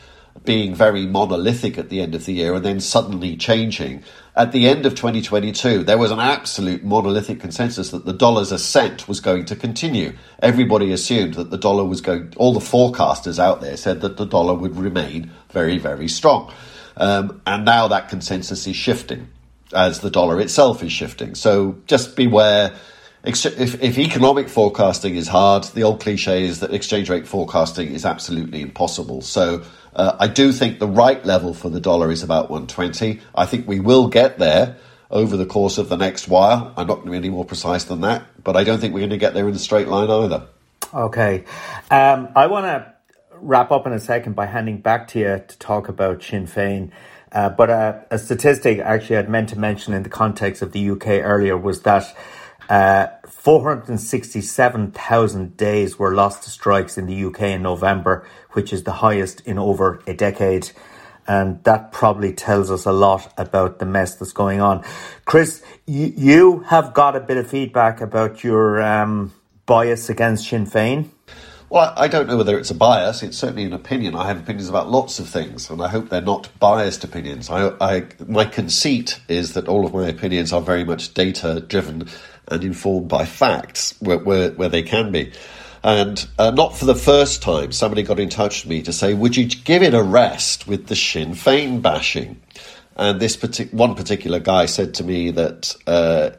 being 0.44 0.74
very 0.74 1.06
monolithic 1.06 1.78
at 1.78 1.88
the 1.88 2.00
end 2.00 2.14
of 2.14 2.26
the 2.26 2.32
year 2.32 2.54
and 2.54 2.64
then 2.64 2.80
suddenly 2.80 3.36
changing. 3.36 4.02
At 4.36 4.52
the 4.52 4.68
end 4.68 4.84
of 4.84 4.94
2022, 4.94 5.84
there 5.84 5.96
was 5.96 6.10
an 6.10 6.18
absolute 6.18 6.82
monolithic 6.82 7.40
consensus 7.40 7.90
that 7.90 8.04
the 8.04 8.12
dollar's 8.12 8.50
ascent 8.50 9.06
was 9.06 9.20
going 9.20 9.44
to 9.46 9.56
continue. 9.56 10.12
Everybody 10.40 10.92
assumed 10.92 11.34
that 11.34 11.50
the 11.50 11.56
dollar 11.56 11.84
was 11.84 12.00
going, 12.00 12.34
all 12.36 12.52
the 12.52 12.60
forecasters 12.60 13.38
out 13.38 13.60
there 13.60 13.76
said 13.76 14.00
that 14.00 14.16
the 14.16 14.26
dollar 14.26 14.54
would 14.54 14.76
remain 14.76 15.30
very, 15.50 15.78
very 15.78 16.08
strong. 16.08 16.52
Um, 16.96 17.42
and 17.46 17.64
now 17.64 17.88
that 17.88 18.08
consensus 18.08 18.66
is 18.66 18.76
shifting 18.76 19.28
as 19.74 20.00
the 20.00 20.10
dollar 20.10 20.40
itself 20.40 20.82
is 20.82 20.92
shifting. 20.92 21.34
So 21.34 21.76
just 21.86 22.16
beware. 22.16 22.74
If, 23.24 23.82
if, 23.82 23.98
economic 23.98 24.50
forecasting 24.50 25.16
is 25.16 25.28
hard, 25.28 25.64
the 25.64 25.82
old 25.82 26.00
cliche 26.00 26.44
is 26.44 26.60
that 26.60 26.74
exchange 26.74 27.08
rate 27.08 27.26
forecasting 27.26 27.92
is 27.92 28.04
absolutely 28.04 28.60
impossible. 28.60 29.22
So 29.22 29.62
uh, 29.96 30.16
I 30.20 30.28
do 30.28 30.52
think 30.52 30.78
the 30.78 30.86
right 30.86 31.24
level 31.24 31.54
for 31.54 31.70
the 31.70 31.80
dollar 31.80 32.10
is 32.10 32.22
about 32.22 32.50
120. 32.50 33.20
I 33.34 33.46
think 33.46 33.66
we 33.66 33.80
will 33.80 34.08
get 34.08 34.38
there 34.38 34.76
over 35.10 35.36
the 35.36 35.46
course 35.46 35.78
of 35.78 35.88
the 35.88 35.96
next 35.96 36.28
while. 36.28 36.74
I'm 36.76 36.86
not 36.86 36.96
going 36.96 37.06
to 37.06 37.10
be 37.12 37.16
any 37.16 37.30
more 37.30 37.46
precise 37.46 37.84
than 37.84 38.02
that, 38.02 38.26
but 38.42 38.56
I 38.56 38.64
don't 38.64 38.78
think 38.78 38.92
we're 38.92 39.00
going 39.00 39.10
to 39.10 39.16
get 39.16 39.32
there 39.32 39.48
in 39.48 39.54
a 39.54 39.58
straight 39.58 39.88
line 39.88 40.10
either. 40.10 40.46
Okay. 40.92 41.44
Um, 41.90 42.28
I 42.36 42.46
want 42.46 42.66
to 42.66 42.93
wrap 43.40 43.70
up 43.70 43.86
in 43.86 43.92
a 43.92 44.00
second 44.00 44.34
by 44.34 44.46
handing 44.46 44.78
back 44.78 45.06
to 45.08 45.18
you 45.18 45.42
to 45.46 45.58
talk 45.58 45.88
about 45.88 46.22
Sinn 46.22 46.46
Féin. 46.46 46.90
Uh, 47.32 47.48
but 47.48 47.70
uh, 47.70 47.98
a 48.10 48.18
statistic 48.18 48.78
actually 48.78 49.16
I'd 49.16 49.28
meant 49.28 49.48
to 49.50 49.58
mention 49.58 49.92
in 49.92 50.04
the 50.04 50.08
context 50.08 50.62
of 50.62 50.72
the 50.72 50.90
UK 50.90 51.08
earlier 51.08 51.58
was 51.58 51.82
that 51.82 52.14
uh, 52.68 53.06
467,000 53.28 55.56
days 55.56 55.98
were 55.98 56.14
lost 56.14 56.44
to 56.44 56.50
strikes 56.50 56.96
in 56.96 57.06
the 57.06 57.24
UK 57.24 57.40
in 57.42 57.62
November, 57.62 58.24
which 58.52 58.72
is 58.72 58.84
the 58.84 58.92
highest 58.92 59.40
in 59.42 59.58
over 59.58 60.00
a 60.06 60.14
decade. 60.14 60.70
And 61.26 61.62
that 61.64 61.90
probably 61.92 62.32
tells 62.32 62.70
us 62.70 62.86
a 62.86 62.92
lot 62.92 63.32
about 63.36 63.80
the 63.80 63.86
mess 63.86 64.14
that's 64.14 64.32
going 64.32 64.60
on. 64.60 64.84
Chris, 65.24 65.64
you, 65.86 66.12
you 66.16 66.60
have 66.60 66.94
got 66.94 67.16
a 67.16 67.20
bit 67.20 67.36
of 67.36 67.48
feedback 67.48 68.00
about 68.00 68.44
your 68.44 68.80
um, 68.82 69.32
bias 69.66 70.08
against 70.08 70.48
Sinn 70.48 70.66
Féin. 70.66 71.10
Well, 71.74 71.92
I 71.96 72.06
don't 72.06 72.28
know 72.28 72.36
whether 72.36 72.56
it's 72.56 72.70
a 72.70 72.74
bias. 72.76 73.24
It's 73.24 73.36
certainly 73.36 73.64
an 73.64 73.72
opinion. 73.72 74.14
I 74.14 74.28
have 74.28 74.38
opinions 74.38 74.68
about 74.68 74.92
lots 74.92 75.18
of 75.18 75.28
things, 75.28 75.68
and 75.68 75.82
I 75.82 75.88
hope 75.88 76.08
they're 76.08 76.20
not 76.20 76.48
biased 76.60 77.02
opinions. 77.02 77.50
I, 77.50 77.72
I, 77.80 78.06
my 78.28 78.44
conceit 78.44 79.18
is 79.26 79.54
that 79.54 79.66
all 79.66 79.84
of 79.84 79.92
my 79.92 80.06
opinions 80.06 80.52
are 80.52 80.60
very 80.60 80.84
much 80.84 81.14
data 81.14 81.58
driven 81.58 82.08
and 82.46 82.62
informed 82.62 83.08
by 83.08 83.24
facts 83.24 83.96
where, 83.98 84.18
where, 84.18 84.52
where 84.52 84.68
they 84.68 84.84
can 84.84 85.10
be. 85.10 85.32
And 85.82 86.24
uh, 86.38 86.52
not 86.52 86.76
for 86.78 86.84
the 86.84 86.94
first 86.94 87.42
time, 87.42 87.72
somebody 87.72 88.04
got 88.04 88.20
in 88.20 88.28
touch 88.28 88.62
with 88.62 88.70
me 88.70 88.80
to 88.82 88.92
say, 88.92 89.12
Would 89.12 89.36
you 89.36 89.48
give 89.48 89.82
it 89.82 89.94
a 89.94 90.02
rest 90.04 90.68
with 90.68 90.86
the 90.86 90.94
Sinn 90.94 91.32
Féin 91.32 91.82
bashing? 91.82 92.40
And 92.94 93.18
this 93.18 93.36
partic- 93.36 93.74
one 93.74 93.96
particular 93.96 94.38
guy 94.38 94.66
said 94.66 94.94
to 94.94 95.02
me 95.02 95.32
that, 95.32 95.74
uh, 95.88 96.30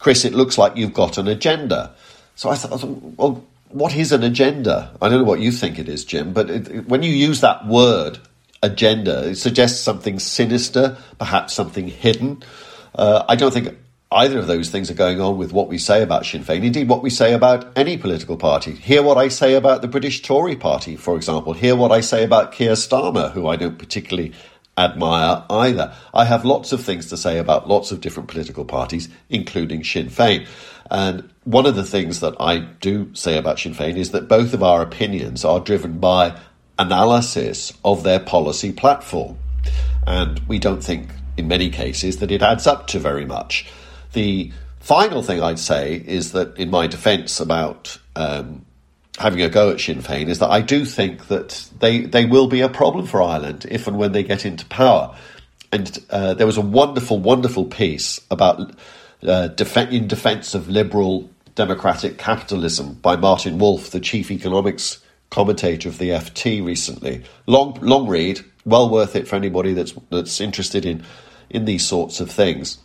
Chris, 0.00 0.24
it 0.24 0.34
looks 0.34 0.58
like 0.58 0.76
you've 0.76 0.92
got 0.92 1.18
an 1.18 1.28
agenda. 1.28 1.94
So 2.34 2.50
I 2.50 2.56
thought, 2.56 2.82
well, 3.16 3.46
what 3.72 3.94
is 3.94 4.12
an 4.12 4.22
agenda? 4.22 4.96
I 5.00 5.08
don't 5.08 5.18
know 5.18 5.24
what 5.24 5.40
you 5.40 5.52
think 5.52 5.78
it 5.78 5.88
is, 5.88 6.04
Jim, 6.04 6.32
but 6.32 6.50
it, 6.50 6.88
when 6.88 7.02
you 7.02 7.10
use 7.10 7.40
that 7.40 7.66
word, 7.66 8.18
agenda, 8.62 9.28
it 9.28 9.36
suggests 9.36 9.80
something 9.80 10.18
sinister, 10.18 10.96
perhaps 11.18 11.52
something 11.52 11.88
hidden. 11.88 12.42
Uh, 12.94 13.24
I 13.28 13.36
don't 13.36 13.52
think 13.52 13.76
either 14.10 14.38
of 14.38 14.46
those 14.46 14.70
things 14.70 14.90
are 14.90 14.94
going 14.94 15.20
on 15.20 15.36
with 15.36 15.52
what 15.52 15.68
we 15.68 15.78
say 15.78 16.02
about 16.02 16.24
Sinn 16.24 16.44
Féin, 16.44 16.64
indeed, 16.64 16.88
what 16.88 17.02
we 17.02 17.10
say 17.10 17.32
about 17.32 17.76
any 17.76 17.96
political 17.96 18.36
party. 18.36 18.72
Hear 18.72 19.02
what 19.02 19.18
I 19.18 19.28
say 19.28 19.54
about 19.54 19.82
the 19.82 19.88
British 19.88 20.22
Tory 20.22 20.56
party, 20.56 20.96
for 20.96 21.16
example. 21.16 21.52
Hear 21.52 21.74
what 21.74 21.92
I 21.92 22.00
say 22.00 22.22
about 22.22 22.52
Keir 22.52 22.72
Starmer, 22.72 23.32
who 23.32 23.48
I 23.48 23.56
don't 23.56 23.78
particularly 23.78 24.32
admire 24.78 25.44
either. 25.50 25.94
I 26.14 26.24
have 26.24 26.44
lots 26.44 26.72
of 26.72 26.82
things 26.82 27.06
to 27.06 27.16
say 27.16 27.38
about 27.38 27.68
lots 27.68 27.90
of 27.90 28.00
different 28.00 28.28
political 28.28 28.64
parties, 28.64 29.08
including 29.28 29.84
Sinn 29.84 30.08
Féin. 30.08 30.46
And 30.92 31.30
one 31.44 31.64
of 31.64 31.74
the 31.74 31.84
things 31.84 32.20
that 32.20 32.36
I 32.38 32.58
do 32.58 33.12
say 33.14 33.38
about 33.38 33.58
Sinn 33.58 33.74
Féin 33.74 33.96
is 33.96 34.10
that 34.10 34.28
both 34.28 34.52
of 34.52 34.62
our 34.62 34.82
opinions 34.82 35.42
are 35.42 35.58
driven 35.58 35.98
by 35.98 36.38
analysis 36.78 37.72
of 37.82 38.02
their 38.02 38.20
policy 38.20 38.72
platform. 38.72 39.38
And 40.06 40.38
we 40.40 40.58
don't 40.58 40.84
think, 40.84 41.08
in 41.38 41.48
many 41.48 41.70
cases, 41.70 42.18
that 42.18 42.30
it 42.30 42.42
adds 42.42 42.66
up 42.66 42.88
to 42.88 42.98
very 42.98 43.24
much. 43.24 43.66
The 44.12 44.52
final 44.80 45.22
thing 45.22 45.42
I'd 45.42 45.58
say 45.58 45.94
is 46.06 46.32
that, 46.32 46.58
in 46.58 46.70
my 46.70 46.86
defence 46.88 47.40
about 47.40 47.98
um, 48.14 48.66
having 49.18 49.40
a 49.40 49.48
go 49.48 49.70
at 49.70 49.80
Sinn 49.80 50.02
Féin, 50.02 50.28
is 50.28 50.40
that 50.40 50.50
I 50.50 50.60
do 50.60 50.84
think 50.84 51.28
that 51.28 51.70
they 51.80 52.00
they 52.00 52.26
will 52.26 52.48
be 52.48 52.60
a 52.60 52.68
problem 52.68 53.06
for 53.06 53.22
Ireland 53.22 53.64
if 53.70 53.86
and 53.86 53.96
when 53.96 54.12
they 54.12 54.24
get 54.24 54.44
into 54.44 54.66
power. 54.66 55.16
And 55.72 55.98
uh, 56.10 56.34
there 56.34 56.46
was 56.46 56.58
a 56.58 56.60
wonderful, 56.60 57.18
wonderful 57.18 57.64
piece 57.64 58.20
about 58.30 58.74
uh, 59.26 59.48
def- 59.48 59.76
in 59.76 60.06
defence 60.08 60.54
of 60.54 60.68
liberal 60.68 61.30
democratic 61.54 62.18
capitalism 62.18 62.94
by 62.94 63.16
Martin 63.16 63.58
Wolf, 63.58 63.90
the 63.90 64.00
chief 64.00 64.30
economics 64.30 64.98
commentator 65.30 65.88
of 65.88 65.98
the 65.98 66.10
FT 66.10 66.64
recently. 66.64 67.22
Long, 67.46 67.78
long 67.80 68.08
read, 68.08 68.40
well 68.64 68.88
worth 68.88 69.16
it 69.16 69.26
for 69.28 69.36
anybody 69.36 69.72
that's 69.72 69.94
that's 70.10 70.40
interested 70.40 70.84
in 70.84 71.04
in 71.50 71.64
these 71.64 71.86
sorts 71.86 72.20
of 72.20 72.30
things. 72.30 72.78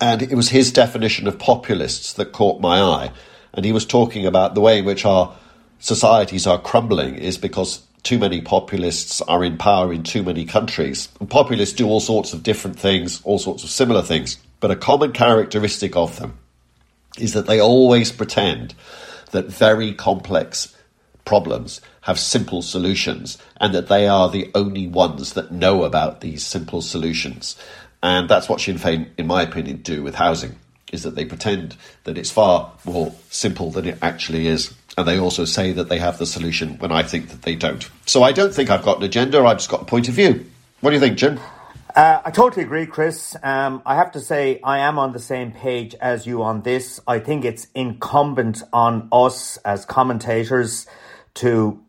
And 0.00 0.22
it 0.22 0.34
was 0.34 0.48
his 0.48 0.72
definition 0.72 1.26
of 1.26 1.38
populists 1.38 2.12
that 2.14 2.32
caught 2.32 2.60
my 2.60 2.80
eye. 2.80 3.12
And 3.54 3.64
he 3.64 3.72
was 3.72 3.84
talking 3.84 4.26
about 4.26 4.54
the 4.54 4.60
way 4.60 4.78
in 4.78 4.84
which 4.84 5.04
our 5.04 5.34
societies 5.78 6.46
are 6.46 6.60
crumbling 6.60 7.14
is 7.16 7.38
because 7.38 7.82
too 8.02 8.18
many 8.18 8.40
populists 8.40 9.20
are 9.22 9.44
in 9.44 9.56
power 9.56 9.92
in 9.92 10.02
too 10.02 10.22
many 10.22 10.44
countries. 10.44 11.08
And 11.20 11.30
populists 11.30 11.72
do 11.72 11.86
all 11.86 12.00
sorts 12.00 12.32
of 12.32 12.42
different 12.42 12.78
things, 12.78 13.20
all 13.24 13.38
sorts 13.38 13.62
of 13.62 13.70
similar 13.70 14.02
things. 14.02 14.38
But 14.62 14.70
a 14.70 14.76
common 14.76 15.10
characteristic 15.10 15.96
of 15.96 16.20
them 16.20 16.38
is 17.18 17.32
that 17.32 17.46
they 17.48 17.60
always 17.60 18.12
pretend 18.12 18.76
that 19.32 19.46
very 19.46 19.92
complex 19.92 20.74
problems 21.24 21.80
have 22.02 22.16
simple 22.16 22.62
solutions 22.62 23.38
and 23.56 23.74
that 23.74 23.88
they 23.88 24.06
are 24.06 24.30
the 24.30 24.52
only 24.54 24.86
ones 24.86 25.32
that 25.32 25.50
know 25.50 25.82
about 25.82 26.20
these 26.20 26.46
simple 26.46 26.80
solutions. 26.80 27.56
And 28.04 28.28
that's 28.28 28.48
what 28.48 28.60
Sinn 28.60 28.78
Féin, 28.78 29.08
in 29.18 29.26
my 29.26 29.42
opinion, 29.42 29.78
do 29.78 30.00
with 30.00 30.14
housing, 30.14 30.54
is 30.92 31.02
that 31.02 31.16
they 31.16 31.24
pretend 31.24 31.76
that 32.04 32.16
it's 32.16 32.30
far 32.30 32.70
more 32.84 33.12
simple 33.30 33.72
than 33.72 33.84
it 33.84 33.98
actually 34.00 34.46
is. 34.46 34.72
And 34.96 35.08
they 35.08 35.18
also 35.18 35.44
say 35.44 35.72
that 35.72 35.88
they 35.88 35.98
have 35.98 36.18
the 36.18 36.26
solution 36.26 36.78
when 36.78 36.92
I 36.92 37.02
think 37.02 37.30
that 37.30 37.42
they 37.42 37.56
don't. 37.56 37.90
So 38.06 38.22
I 38.22 38.30
don't 38.30 38.54
think 38.54 38.70
I've 38.70 38.84
got 38.84 38.98
an 38.98 39.02
agenda, 39.02 39.44
I've 39.44 39.56
just 39.56 39.70
got 39.70 39.82
a 39.82 39.86
point 39.86 40.08
of 40.08 40.14
view. 40.14 40.46
What 40.82 40.90
do 40.90 40.94
you 40.94 41.00
think, 41.00 41.18
Jim? 41.18 41.40
Uh, 41.94 42.22
I 42.24 42.30
totally 42.30 42.64
agree, 42.64 42.86
Chris. 42.86 43.36
Um, 43.42 43.82
I 43.84 43.96
have 43.96 44.12
to 44.12 44.20
say, 44.20 44.60
I 44.64 44.78
am 44.78 44.98
on 44.98 45.12
the 45.12 45.18
same 45.18 45.52
page 45.52 45.94
as 45.96 46.26
you 46.26 46.42
on 46.42 46.62
this. 46.62 47.00
I 47.06 47.18
think 47.18 47.44
it's 47.44 47.66
incumbent 47.74 48.62
on 48.72 49.10
us 49.12 49.58
as 49.58 49.84
commentators 49.84 50.86
to 51.34 51.82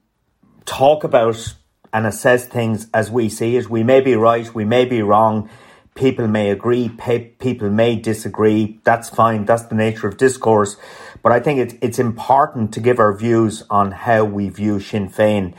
talk 0.66 1.06
about 1.06 1.56
and 1.94 2.06
assess 2.06 2.46
things 2.46 2.88
as 2.94 3.10
we 3.10 3.30
see 3.30 3.56
it. 3.56 3.70
We 3.70 3.84
may 3.84 4.02
be 4.02 4.16
right, 4.16 4.54
we 4.54 4.66
may 4.66 4.84
be 4.84 5.02
wrong. 5.02 5.50
People 5.96 6.28
may 6.28 6.50
agree, 6.50 6.90
people 6.90 7.70
may 7.70 7.96
disagree. 7.96 8.82
That's 8.84 9.10
fine. 9.10 9.46
That's 9.46 9.64
the 9.64 9.76
nature 9.76 10.08
of 10.08 10.18
discourse. 10.18 10.76
But 11.22 11.32
I 11.32 11.40
think 11.40 11.60
it's, 11.60 11.76
it's 11.82 12.00
important 12.00 12.74
to 12.74 12.82
give 12.82 13.00
our 13.00 13.16
views 13.16 13.64
on 13.70 13.92
how 13.92 14.26
we 14.26 14.50
view 14.50 14.82
Sinn 14.82 15.08
Féin. 15.10 15.54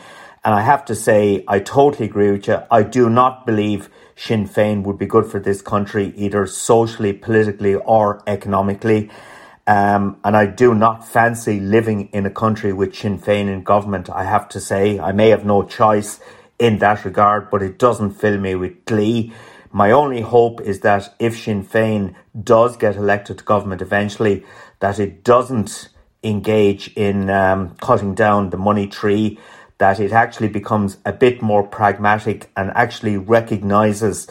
And 0.45 0.55
I 0.55 0.61
have 0.61 0.85
to 0.87 0.95
say, 0.95 1.45
I 1.49 1.61
totally 1.61 2.07
agree 2.07 2.33
with 2.33 2.47
you. 2.49 2.59
I 2.71 2.83
do 2.83 3.09
not 3.09 3.47
believe 3.47 3.89
Sinn 4.17 4.49
Féin 4.49 4.83
would 4.85 4.99
be 4.99 5.07
good 5.07 5.27
for 5.27 5.41
this 5.41 5.61
country, 5.63 6.13
either 6.17 6.47
socially, 6.47 7.13
politically, 7.13 7.75
or 7.75 8.23
economically. 8.27 9.11
Um, 9.67 10.19
and 10.25 10.37
I 10.37 10.47
do 10.47 10.75
not 10.75 11.09
fancy 11.09 11.59
living 11.59 12.09
in 12.13 12.27
a 12.27 12.31
country 12.31 12.73
with 12.73 12.95
Sinn 12.95 13.19
Féin 13.19 13.49
in 13.49 13.63
government. 13.63 14.11
I 14.11 14.25
have 14.25 14.49
to 14.51 14.61
say, 14.61 14.99
I 14.99 15.13
may 15.13 15.31
have 15.31 15.45
no 15.45 15.63
choice 15.63 16.21
in 16.59 16.79
that 16.79 17.05
regard, 17.05 17.51
but 17.51 17.63
it 17.63 17.79
doesn't 17.79 18.13
fill 18.13 18.39
me 18.39 18.55
with 18.55 18.85
glee. 18.85 19.33
My 19.73 19.91
only 19.91 20.21
hope 20.21 20.61
is 20.61 20.81
that 20.81 21.15
if 21.19 21.39
Sinn 21.39 21.65
Féin 21.65 22.15
does 22.41 22.77
get 22.77 22.97
elected 22.97 23.39
to 23.39 23.45
government 23.45 23.83
eventually, 23.83 24.45
that 24.81 25.01
it 25.01 25.25
doesn't 25.25 25.89
engage 26.23 26.93
in 26.95 27.29
um, 27.31 27.75
cutting 27.81 28.15
down 28.15 28.51
the 28.51 28.57
money 28.57 28.87
tree, 28.87 29.39
that 29.85 30.01
it 30.01 30.13
actually 30.13 30.49
becomes 30.49 30.97
a 31.05 31.13
bit 31.13 31.43
more 31.43 31.63
pragmatic 31.63 32.51
and 32.57 32.73
actually 32.75 33.19
recognises 33.19 34.27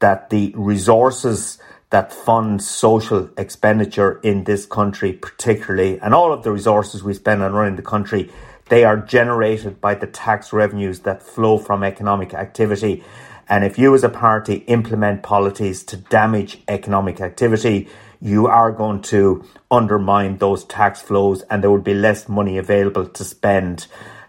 that 0.00 0.30
the 0.30 0.52
resources 0.56 1.58
that 1.90 2.12
fund 2.12 2.60
social 2.60 3.30
expenditure 3.38 4.18
in 4.24 4.42
this 4.42 4.66
country, 4.66 5.12
particularly, 5.12 6.00
and 6.00 6.12
all 6.12 6.32
of 6.32 6.42
the 6.42 6.50
resources 6.50 7.04
we 7.04 7.14
spend 7.14 7.40
on 7.40 7.52
running 7.52 7.76
the 7.76 7.82
country, 7.82 8.28
they 8.68 8.82
are 8.82 8.96
generated 8.96 9.80
by 9.80 9.94
the 9.94 10.08
tax 10.08 10.52
revenues 10.52 10.98
that 11.06 11.22
flow 11.22 11.56
from 11.56 11.84
economic 11.84 12.34
activity. 12.34 13.04
And 13.48 13.62
if 13.64 13.78
you 13.78 13.94
as 13.94 14.02
a 14.02 14.08
party 14.08 14.56
implement 14.66 15.22
policies 15.22 15.84
to 15.84 15.96
damage 15.96 16.58
economic 16.66 17.20
activity, 17.20 17.88
you 18.20 18.48
are 18.48 18.72
going 18.72 19.02
to 19.02 19.44
undermine 19.70 20.38
those 20.38 20.64
tax 20.64 21.00
flows 21.00 21.42
and 21.42 21.62
there 21.62 21.70
will 21.70 21.78
be 21.92 21.94
less 21.94 22.28
money 22.28 22.58
available 22.58 23.06
to 23.06 23.22
spend. 23.22 23.86